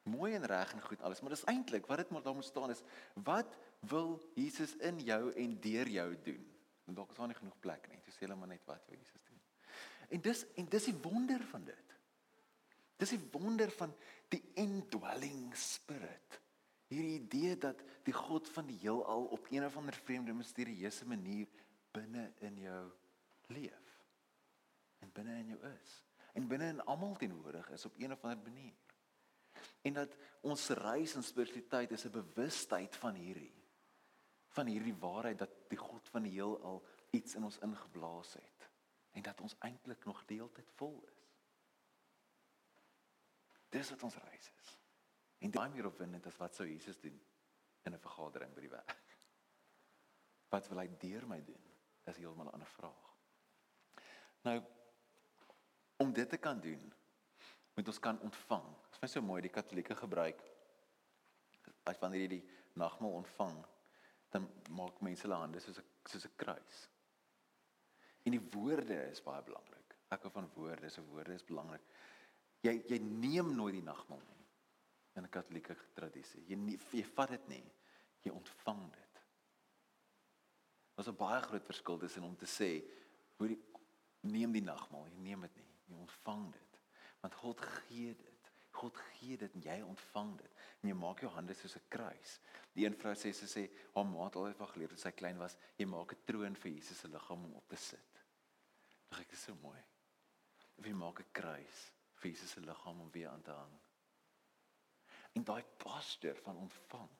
Mooi 0.03 0.35
en 0.35 0.47
reg 0.49 0.73
en 0.73 0.83
goed 0.83 1.03
alles, 1.03 1.21
maar 1.21 1.35
dis 1.35 1.45
eintlik 1.45 1.87
wat 1.87 2.01
dit 2.01 2.11
maar 2.11 2.23
daar 2.23 2.35
moet 2.35 2.45
staan 2.45 2.71
is, 2.73 2.83
wat 3.15 3.57
wil 3.81 4.17
Jesus 4.35 4.77
in 4.77 5.01
jou 5.05 5.33
en 5.33 5.61
deur 5.61 5.89
jou 5.89 6.09
doen? 6.23 6.47
En 6.87 6.95
dalk 6.95 7.11
is 7.11 7.17
daar 7.17 7.31
nie 7.31 7.39
genoeg 7.39 7.59
plek 7.61 7.89
nie. 7.91 8.01
Dis 8.05 8.19
hulle 8.19 8.35
maar 8.35 8.51
net 8.51 8.65
wat 8.67 8.87
wil 8.89 8.99
Jesus 8.99 9.23
doen. 9.29 9.41
En 10.11 10.23
dis 10.25 10.45
en 10.59 10.69
dis 10.73 10.89
die 10.91 10.97
wonder 11.05 11.43
van 11.53 11.65
dit. 11.65 11.97
Dis 13.01 13.15
die 13.15 13.23
wonder 13.33 13.71
van 13.71 13.93
die 14.33 14.43
indwelling 14.59 15.53
spirit. 15.57 16.41
Hierdie 16.91 17.21
idee 17.21 17.55
dat 17.63 17.85
die 18.05 18.15
God 18.17 18.49
van 18.51 18.67
die 18.67 18.79
heelal 18.83 19.29
op 19.31 19.47
een 19.51 19.65
of 19.65 19.77
ander 19.79 19.95
vreemde 19.95 20.35
misterieuse 20.35 21.07
manier 21.07 21.47
binne 21.95 22.33
in 22.43 22.59
jou 22.59 22.83
leef. 23.55 23.95
En 24.99 25.13
binne 25.15 25.39
in 25.39 25.55
jou 25.55 25.61
is. 25.71 25.95
En 26.35 26.49
binne 26.51 26.73
in 26.75 26.85
almal 26.85 27.15
teenwoordig 27.17 27.71
is 27.71 27.87
op 27.87 27.95
een 27.99 28.13
of 28.13 28.25
ander 28.25 28.43
manier. 28.43 28.75
En 29.83 29.93
dat 29.93 30.17
ons 30.41 30.69
reis 30.69 31.15
in 31.15 31.23
spiritualiteit 31.23 31.91
is 31.91 32.05
'n 32.05 32.11
bewustheid 32.11 32.97
van 32.97 33.15
hierdie 33.15 33.61
van 34.51 34.67
hierdie 34.67 34.95
waarheid 34.99 35.39
dat 35.39 35.53
die 35.71 35.79
God 35.79 36.09
van 36.09 36.23
die 36.27 36.33
heelal 36.33 36.83
iets 37.11 37.35
in 37.39 37.45
ons 37.47 37.59
ingeblaas 37.59 38.33
het 38.35 38.69
en 39.11 39.23
dat 39.23 39.41
ons 39.41 39.57
eintlik 39.67 40.05
nog 40.05 40.25
deeltyd 40.25 40.71
vol 40.79 41.03
is. 41.07 41.21
Dis 43.71 43.91
wat 43.91 44.03
ons 44.03 44.17
reis 44.17 44.51
is. 44.63 44.73
En 45.39 45.51
daai 45.55 45.69
meer 45.71 45.87
opwindend 45.87 46.27
as 46.27 46.39
wat 46.39 46.55
sou 46.55 46.67
Jesus 46.69 46.99
doen 47.01 47.21
in 47.83 47.95
'n 47.95 48.03
vergadering 48.03 48.55
by 48.55 48.61
die 48.61 48.71
werk. 48.71 49.17
Wat 50.49 50.69
wil 50.69 50.79
hy 50.79 50.89
deur 50.99 51.27
my 51.27 51.45
doen? 51.45 51.65
Is 52.05 52.17
heeltemal 52.17 52.47
'n 52.47 52.53
ander 52.53 52.69
vraag. 52.69 53.17
Nou 54.43 54.63
om 55.97 56.13
dit 56.13 56.29
te 56.29 56.37
kan 56.37 56.61
doen, 56.61 56.93
moet 57.81 57.89
ons 57.89 57.99
kan 57.99 58.21
ontvang. 58.21 58.65
Dit 58.85 58.97
is 58.99 59.03
my 59.03 59.09
so 59.09 59.25
mooi 59.25 59.41
die 59.41 59.53
Katolieke 59.53 59.97
gebruik 59.97 60.43
as 61.89 61.99
wanneer 61.99 62.27
jy 62.27 62.33
die 62.35 62.49
nagmaal 62.79 63.17
ontvang, 63.23 63.57
dan 64.31 64.47
maak 64.77 65.01
mense 65.03 65.25
hulle 65.25 65.39
hande 65.41 65.63
soos 65.65 65.81
'n 65.81 65.87
soos 66.05 66.27
'n 66.27 66.37
kruis. 66.37 66.79
En 68.27 68.37
die 68.37 68.43
woorde 68.53 68.99
is 69.11 69.23
baie 69.23 69.43
belangrik. 69.43 69.97
Ek 70.11 70.23
hou 70.23 70.31
van 70.31 70.51
woorde, 70.55 70.91
so 70.91 71.03
woorde 71.03 71.35
is 71.35 71.43
belangrik. 71.43 71.83
Jy 72.63 72.85
jy 72.87 72.99
neem 72.99 73.55
nooit 73.57 73.75
die 73.75 73.83
nagmaal 73.83 74.21
nie 74.29 74.47
in 75.17 75.25
'n 75.25 75.31
Katolieke 75.31 75.77
tradisie. 75.95 76.45
Jy 76.47 76.57
nie, 76.57 76.79
jy 76.93 77.05
vat 77.05 77.31
dit 77.31 77.49
nie. 77.49 77.65
Jy 78.23 78.31
ontvang 78.31 78.91
dit. 78.93 79.21
Daar's 80.95 81.09
'n 81.09 81.17
baie 81.17 81.41
groot 81.41 81.65
verskil 81.65 81.99
tussen 81.99 82.25
om 82.25 82.37
te 82.37 82.47
sê, 82.47 82.85
hoor 83.39 83.49
jy 83.49 83.59
neem 84.21 84.53
die 84.53 84.63
nagmaal, 84.63 85.07
jy 85.07 85.17
neem 85.17 85.41
dit 85.41 85.57
nie. 85.57 85.71
Jy 85.89 85.95
ontvang 85.97 86.53
dit. 86.53 86.70
Want 87.21 87.35
God 87.35 87.61
gee 87.61 88.15
dit. 88.15 88.51
God 88.71 88.97
gee 88.97 89.37
dit 89.37 89.55
en 89.55 89.65
jy 89.65 89.81
ontvang 89.83 90.37
dit. 90.39 90.61
En 90.81 90.89
jy 90.89 90.97
maak 90.97 91.21
jou 91.21 91.31
hande 91.35 91.55
soos 91.55 91.77
'n 91.77 91.89
kruis. 91.89 92.39
Die 92.73 92.87
een 92.87 92.97
vrou 92.97 93.15
sê 93.15 93.33
sy 93.35 93.47
sê 93.47 93.65
haar 93.95 94.07
ma 94.07 94.25
het 94.25 94.37
altyd 94.37 94.57
van 94.57 94.69
geleer 94.69 94.89
toe 94.89 94.99
sy 94.99 95.11
klein 95.11 95.39
was, 95.39 95.57
jy 95.77 95.87
maak 95.87 96.13
'n 96.13 96.25
troon 96.25 96.57
vir 96.57 96.73
Jesus 96.73 96.99
se 96.99 97.09
liggaam 97.09 97.45
om 97.45 97.55
op 97.55 97.69
te 97.69 97.77
sit. 97.77 98.23
Dink 99.11 99.21
ek 99.21 99.33
is 99.33 99.43
so 99.43 99.55
mooi. 99.55 99.83
Wie 100.77 100.95
maak 100.95 101.21
'n 101.21 101.33
kruis 101.33 101.93
vir 102.15 102.31
Jesus 102.31 102.51
se 102.51 102.61
liggaam 102.61 103.01
om 103.01 103.11
weer 103.11 103.29
aan 103.29 103.43
te 103.43 103.51
hang? 103.51 103.81
En 105.35 105.45
daai 105.45 105.65
posture 105.77 106.37
van 106.43 106.57
ontvang 106.57 107.11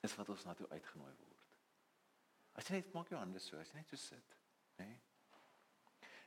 is 0.00 0.14
wat 0.14 0.28
ons 0.28 0.44
na 0.44 0.54
toe 0.54 0.68
uitgenooi 0.68 1.14
word. 1.18 1.44
As 2.54 2.68
jy 2.68 2.78
net 2.78 2.92
maak 2.94 3.08
jou 3.08 3.18
hande 3.18 3.40
so, 3.42 3.58
as 3.58 3.68
jy 3.68 3.80
net 3.80 3.88
so 3.88 3.96
sit, 3.96 4.36
nê? 4.78 4.86
Nee? 4.86 5.00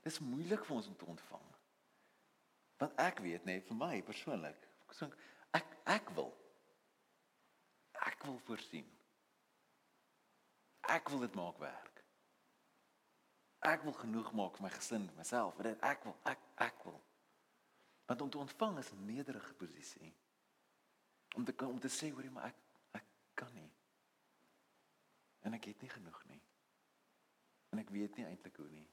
Dis 0.04 0.20
moeilik 0.20 0.66
vir 0.66 0.76
ons 0.76 0.88
om 0.88 0.96
te 0.96 1.06
ontvang. 1.06 1.48
Want 2.78 2.94
ek 3.02 3.20
weet 3.20 3.46
net 3.46 3.66
vir 3.68 3.76
my 3.76 4.02
persoonlik, 4.06 4.68
ek 5.52 5.78
ek 5.86 6.10
wil 6.16 6.34
ek 8.08 8.24
wil 8.24 8.40
voorsien. 8.40 8.88
Ek 10.88 11.10
wil 11.10 11.20
dit 11.20 11.36
maak 11.36 11.58
werk. 11.60 12.04
Ek 13.68 13.84
wil 13.84 13.96
genoeg 13.98 14.32
maak 14.38 14.58
vir 14.58 14.68
my 14.68 14.72
gesin, 14.72 15.10
myself, 15.18 15.56
vir 15.58 15.72
dit 15.72 15.86
ek 15.86 16.06
wil, 16.08 16.16
ek 16.30 16.46
ek 16.64 16.86
wil. 16.88 17.00
Want 18.08 18.22
om 18.24 18.32
te 18.32 18.38
ontvang 18.38 18.78
is 18.80 18.92
'n 18.92 19.06
nederige 19.06 19.54
posisie. 19.54 20.14
Om 21.36 21.46
te 21.46 21.54
om 21.66 21.80
te 21.80 21.90
sê 21.90 22.12
hoor 22.12 22.24
jy 22.24 22.32
maar 22.32 22.48
ek 22.48 22.56
ek 22.92 23.06
kan 23.34 23.54
nie. 23.54 23.72
En 25.42 25.54
ek 25.54 25.66
het 25.66 25.82
nie 25.82 25.90
genoeg 25.90 26.26
nie. 26.26 26.42
En 27.70 27.80
ek 27.80 27.90
weet 27.90 28.16
nie 28.16 28.26
eintlik 28.26 28.56
hoe 28.56 28.70
nie. 28.70 28.90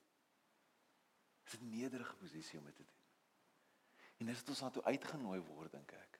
Dit 1.44 1.52
is 1.52 1.60
'n 1.60 1.70
nederige 1.70 2.16
posisie 2.16 2.58
om 2.58 2.64
dit 2.64 2.76
te 2.76 2.82
doen. 2.82 3.03
En 4.24 4.30
dis 4.30 4.38
wat 4.40 4.48
ons 4.48 4.60
daartoe 4.64 4.82
uitgenooi 4.88 5.40
word 5.44 5.74
dink 5.76 5.90
ek 5.92 6.14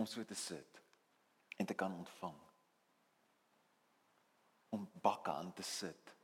om 0.00 0.06
so 0.08 0.24
te 0.24 0.36
sit 0.38 0.78
en 1.60 1.68
te 1.68 1.74
kan 1.76 1.92
ontvang. 1.92 2.38
Om 4.72 4.86
bakke 5.04 5.34
aan 5.34 5.50
te 5.52 5.66
sit 5.68 6.14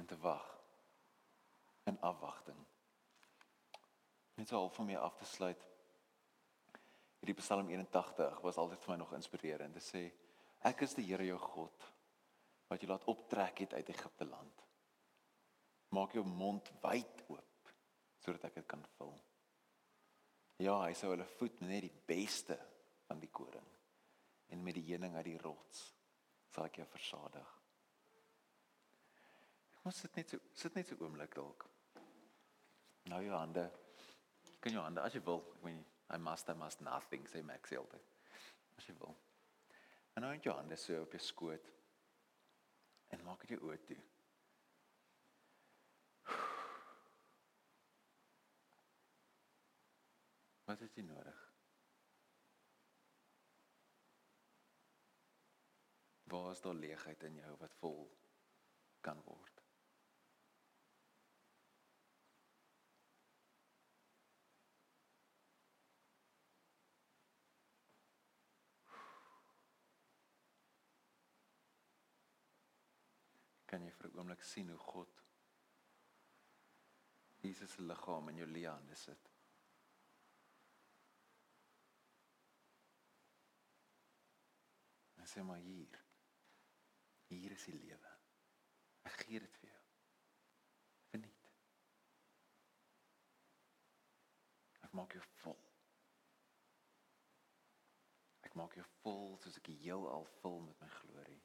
en 0.00 0.08
te 0.08 0.16
wag 0.24 0.46
in 1.92 2.00
afwagting. 2.00 2.64
Net 4.40 4.48
so 4.48 4.56
half 4.56 4.80
van 4.80 4.88
my 4.88 4.96
af 4.96 5.20
te 5.20 5.28
sluit. 5.28 5.68
Hierdie 7.20 7.36
Psalm 7.42 7.68
81 7.68 8.40
was 8.40 8.56
altyd 8.56 8.80
vir 8.86 8.94
my 8.94 8.98
nog 9.04 9.14
inspirerend. 9.20 9.76
Dit 9.76 9.84
sê 9.84 10.04
ek 10.64 10.88
is 10.88 10.96
die 10.96 11.04
Here 11.10 11.28
jou 11.28 11.38
God 11.44 11.88
wat 12.72 12.80
jy 12.80 12.88
laat 12.88 13.04
optrek 13.12 13.66
het 13.66 13.76
uit 13.76 13.92
Egipte 13.92 14.24
land. 14.32 14.66
Maak 15.92 16.16
jou 16.16 16.24
mond 16.24 16.72
wyd 16.88 17.26
oop 17.28 17.74
sodat 18.24 18.48
ek 18.48 18.62
dit 18.62 18.72
kan 18.72 18.80
vul. 18.96 19.12
Ja, 20.62 20.78
hy 20.86 20.94
sou 20.96 21.10
hulle 21.12 21.26
voed 21.36 21.58
met 21.60 21.68
net 21.74 21.84
die 21.84 22.04
beste 22.08 22.56
van 23.06 23.20
die 23.20 23.28
koring 23.28 23.66
en 24.54 24.62
met 24.64 24.76
die 24.78 24.86
heuning 24.86 25.16
uit 25.18 25.26
die 25.28 25.40
rots 25.42 25.82
sal 26.54 26.68
ek 26.68 26.78
jou 26.80 26.86
versadig. 26.88 27.50
Ek 29.76 29.82
moet 29.84 29.98
sit 29.98 30.16
net 30.16 30.32
so 30.32 30.54
sit 30.56 30.78
net 30.78 30.88
so 30.88 30.96
oomblik 31.04 31.34
dalk. 31.36 31.66
Nou 33.12 33.20
jou 33.22 33.36
hande. 33.36 33.66
Kan 34.62 34.74
jou 34.74 34.82
hande 34.82 35.04
as 35.04 35.14
jy 35.14 35.22
wil. 35.26 35.44
Ek 35.58 35.66
meen 35.66 35.84
I 36.14 36.18
must 36.22 36.48
I 36.48 36.56
must 36.58 36.82
nothing 36.86 37.26
sê 37.28 37.42
Max 37.44 37.74
altyd. 37.76 38.08
As 38.78 38.88
jy 38.88 38.96
wil. 39.02 39.14
En 40.16 40.24
nou 40.24 40.32
jou 40.40 40.54
hande 40.56 40.78
so 40.80 41.02
op 41.02 41.12
jou 41.12 41.22
skoot. 41.22 41.72
En 43.12 43.22
maak 43.26 43.44
dit 43.44 43.54
jou 43.54 43.68
oë 43.68 43.82
toe. 43.90 43.98
Wat 50.66 50.80
het 50.82 50.96
jy 50.98 51.02
nodig? 51.06 51.42
Waar 56.26 56.50
is 56.50 56.60
daar 56.60 56.74
leegheid 56.74 57.22
in 57.22 57.38
jou 57.38 57.52
wat 57.60 57.78
vol 57.82 58.02
kan 59.00 59.22
word? 59.28 59.62
kan 73.70 73.82
jy 73.84 73.92
vir 73.92 74.06
'n 74.08 74.18
oomblik 74.18 74.42
sien 74.48 74.68
hoe 74.72 74.82
God 74.90 75.22
Jesus 77.44 77.72
se 77.72 77.82
liggaam 77.82 78.28
in 78.28 78.36
jou 78.40 78.46
lewe 78.52 78.94
sit. 78.94 79.35
En 85.26 85.32
sê 85.32 85.42
maar 85.42 85.58
hier. 85.58 86.04
Hier 87.26 87.50
is 87.50 87.64
die 87.66 87.74
lewe. 87.74 88.10
Ek 89.10 89.16
gee 89.24 89.40
dit 89.42 89.56
vir 89.58 89.70
jou. 89.72 89.80
Verniet. 91.10 91.48
Ek 94.86 94.92
maak 94.94 95.16
jou 95.18 95.24
vol. 95.40 95.58
Ek 98.46 98.54
maak 98.60 98.76
jou 98.78 98.84
vol 99.00 99.34
soos 99.42 99.58
ek 99.58 99.66
die 99.66 99.80
heelal 99.80 100.28
vul 100.36 100.62
met 100.68 100.78
my 100.84 100.92
glorie. 101.00 101.42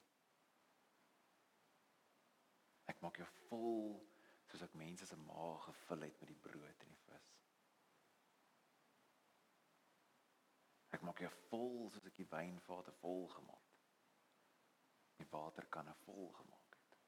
Ek 2.94 3.02
maak 3.02 3.18
jou 3.18 3.26
vol 3.48 3.98
soos 4.52 4.62
ek 4.68 4.78
mense 4.84 5.10
se 5.10 5.18
maë 5.24 5.58
gevul 5.66 6.06
het 6.06 6.22
met 6.22 6.30
die 6.30 6.38
brood 6.46 6.86
en 6.86 6.94
die 6.94 7.02
vis. 7.08 7.34
Ek 10.94 11.02
maak 11.02 11.26
jou 11.26 11.34
vol 11.50 11.90
soos 11.90 12.06
ek 12.06 12.22
die 12.22 12.30
wynvate 12.30 12.94
vol 13.02 13.26
gemaak. 13.34 13.61
Die 15.16 15.28
waterkanne 15.30 15.94
vol 16.04 16.30
gemaak 16.32 16.76
het. 16.78 16.98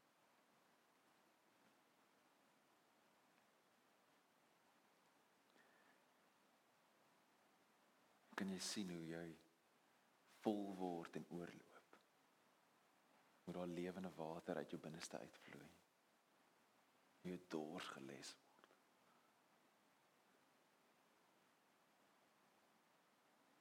Kan 8.34 8.50
jy 8.50 8.58
sien 8.58 8.90
hoe 8.90 9.06
jy 9.06 9.28
vol 10.44 10.74
word 10.76 11.16
en 11.16 11.30
oorloop? 11.30 11.74
moet 13.44 13.54
daar 13.54 13.66
lewende 13.66 14.14
water 14.14 14.56
uit 14.56 14.70
jou 14.70 14.82
binneste 14.82 15.18
uitvloei. 15.18 15.70
Jy 17.20 17.40
dors 17.48 17.86
geles 17.86 18.34
word. 18.36 18.68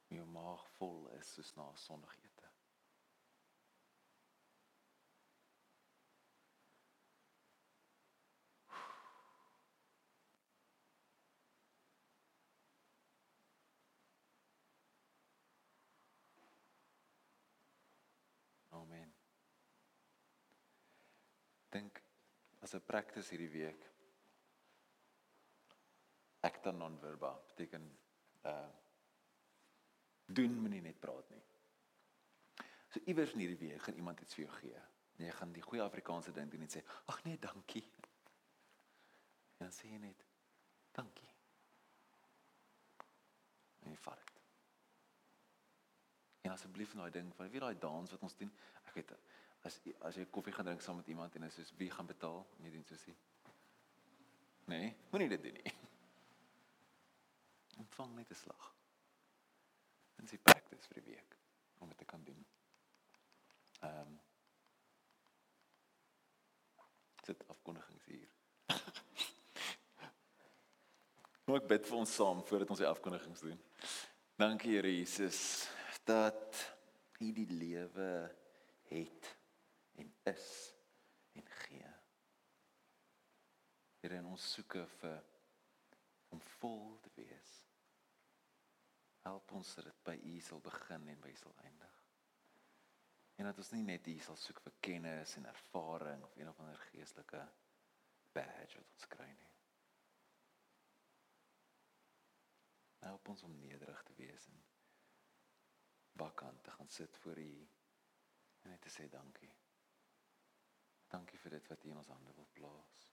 Jou 0.08 0.26
maag 0.30 0.68
vol 0.78 1.08
is 1.18 1.34
soos 1.34 1.54
na 1.56 1.72
sonnigete. 1.76 2.52
Amen 18.70 19.14
dink 21.74 22.02
'n 22.78 22.86
praktis 22.86 23.30
hierdie 23.30 23.50
week 23.50 23.90
acta 26.44 26.72
non 26.72 27.00
verba 27.00 27.34
beteken 27.48 27.86
uh 28.44 28.70
doen 30.26 30.54
moenie 30.60 30.82
net 30.82 31.00
praat 31.00 31.30
nie. 31.30 31.42
So 32.90 33.00
iewers 33.06 33.34
in 33.34 33.40
hierdie 33.40 33.68
week 33.68 33.82
gaan 33.82 33.96
iemand 33.96 34.22
iets 34.22 34.36
vir 34.38 34.46
jou 34.46 34.56
gee. 34.56 34.82
Jy 35.22 35.32
gaan 35.38 35.52
die 35.54 35.62
goeie 35.62 35.84
Afrikaanse 35.84 36.32
ding 36.32 36.52
doen 36.52 36.62
en 36.66 36.72
sê 36.72 36.84
ag 37.06 37.24
nee, 37.24 37.40
dankie. 37.40 37.84
En 39.58 39.68
dan 39.68 39.76
sê 39.76 39.92
jy 39.92 40.00
net 40.02 40.26
dankie. 40.92 41.30
En 43.84 43.92
jy 43.92 43.98
vat 44.06 44.24
dit. 44.24 44.42
En 46.48 46.52
asseblief 46.52 46.94
nou 46.94 47.10
ding 47.10 47.30
van 47.36 47.52
wie 47.52 47.62
daai 47.64 47.78
dans 47.80 48.12
wat 48.12 48.26
ons 48.28 48.38
doen, 48.40 48.52
ek 48.84 48.98
weet 48.98 49.14
as 49.64 49.80
as 50.04 50.18
jy 50.20 50.26
koffie 50.32 50.54
gaan 50.54 50.66
drink 50.68 50.82
saam 50.82 51.00
met 51.00 51.08
iemand 51.08 51.36
en 51.36 51.46
hy 51.48 51.52
sê 51.56 51.64
wie 51.80 51.92
gaan 51.92 52.08
betaal? 52.08 52.44
Nee, 52.60 52.72
dit 52.72 52.92
is 52.92 53.06
so. 53.08 53.16
Nee, 54.72 54.96
moenie 55.12 55.30
dit 55.32 55.44
doen 55.44 55.54
nie. 55.60 55.74
Ontvang 57.84 58.16
net 58.16 58.30
'n 58.32 58.36
slag. 58.36 58.74
En 60.20 60.28
sy 60.28 60.38
praktis 60.38 60.88
vir 60.88 61.02
die 61.02 61.12
week 61.14 61.38
om 61.80 61.88
dit 61.88 61.98
te 61.98 62.06
kan 62.06 62.24
doen. 62.24 62.46
Ehm 63.82 64.00
um, 64.08 64.20
dit 67.24 67.48
afkondigings 67.48 68.06
hier. 68.06 68.30
Moet 71.48 71.62
ek 71.62 71.68
bid 71.68 71.88
vir 71.88 71.98
ons 71.98 72.16
saam 72.16 72.44
voordat 72.48 72.70
ons 72.76 72.80
die 72.84 72.88
afkondigings 72.88 73.44
doen. 73.48 73.60
Dankie 74.36 74.76
Here 74.76 74.92
Jesus 74.92 75.70
dat 76.04 76.76
U 77.20 77.32
die 77.32 77.48
lewe 77.48 78.10
het 78.90 79.43
en 80.02 80.16
is 80.24 80.76
en 81.32 81.46
gee. 81.46 81.92
Here 84.00 84.20
in 84.20 84.26
ons 84.26 84.52
soeke 84.54 84.86
vir 85.00 85.22
om 86.34 86.42
vol 86.58 86.98
te 87.02 87.12
wees. 87.16 87.52
Help 89.24 89.52
ons 89.56 89.76
dat 89.78 89.88
dit 89.88 90.02
by 90.04 90.16
U 90.34 90.40
sal 90.44 90.64
begin 90.64 91.08
en 91.14 91.22
by 91.24 91.32
U 91.32 91.38
sal 91.40 91.56
eindig. 91.64 92.00
En 93.40 93.48
dat 93.50 93.58
ons 93.58 93.72
nie 93.74 93.86
net 93.88 94.06
hier 94.06 94.22
sal 94.22 94.38
soek 94.38 94.60
vir 94.66 94.76
kennis 94.88 95.38
en 95.40 95.48
ervaring 95.50 96.24
of 96.26 96.36
een 96.38 96.50
of 96.50 96.60
ander 96.60 96.82
geestelike 96.90 97.42
badge 98.36 98.82
wat 98.82 98.94
ons 98.98 99.10
kry 99.16 99.30
nie. 99.32 99.50
Help 103.04 103.34
ons 103.34 103.44
om 103.44 103.58
nederig 103.60 104.04
te 104.08 104.14
wees 104.20 104.48
en 104.52 104.62
bakkant 106.20 106.64
te 106.64 106.72
gaan 106.72 106.90
sit 106.90 107.18
voor 107.24 107.40
U 107.40 107.52
en 108.64 108.70
net 108.70 108.82
te 108.82 108.92
sê 108.94 109.10
dankie. 109.12 109.52
Dankie 111.14 111.38
vir 111.38 111.54
dit 111.54 111.68
wat 111.70 111.84
U 111.86 111.92
in 111.92 112.00
ons 112.02 112.10
hande 112.10 112.34
wil 112.34 112.48
plaas. 112.58 113.04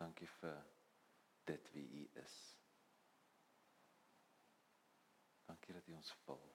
Dankie 0.00 0.28
vir 0.38 0.62
dit 1.50 1.68
wie 1.74 1.84
U 2.00 2.06
is. 2.22 2.36
Dankie 5.50 5.76
dat 5.76 5.92
U 5.92 5.98
ons 5.98 6.14
vul. 6.24 6.48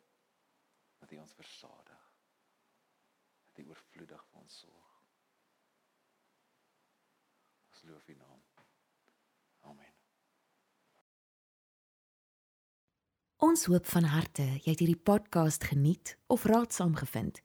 Dat 0.97 1.13
U 1.13 1.21
ons 1.21 1.37
versadig. 1.37 2.09
Dat 3.45 3.61
U 3.61 3.67
oorvloedig 3.69 4.25
vir 4.31 4.41
ons 4.41 4.59
sorg. 4.65 4.91
Ons 7.69 7.85
loof 7.91 8.09
U 8.09 8.19
naam. 8.25 8.41
Amen. 9.69 9.93
Ons 13.45 13.69
hoop 13.69 13.85
van 13.85 14.09
harte 14.09 14.45
jy 14.63 14.71
het 14.71 14.81
hierdie 14.81 15.03
podcast 15.13 15.69
geniet 15.69 16.17
of 16.25 16.49
raadsaam 16.49 16.97
gevind. 16.97 17.44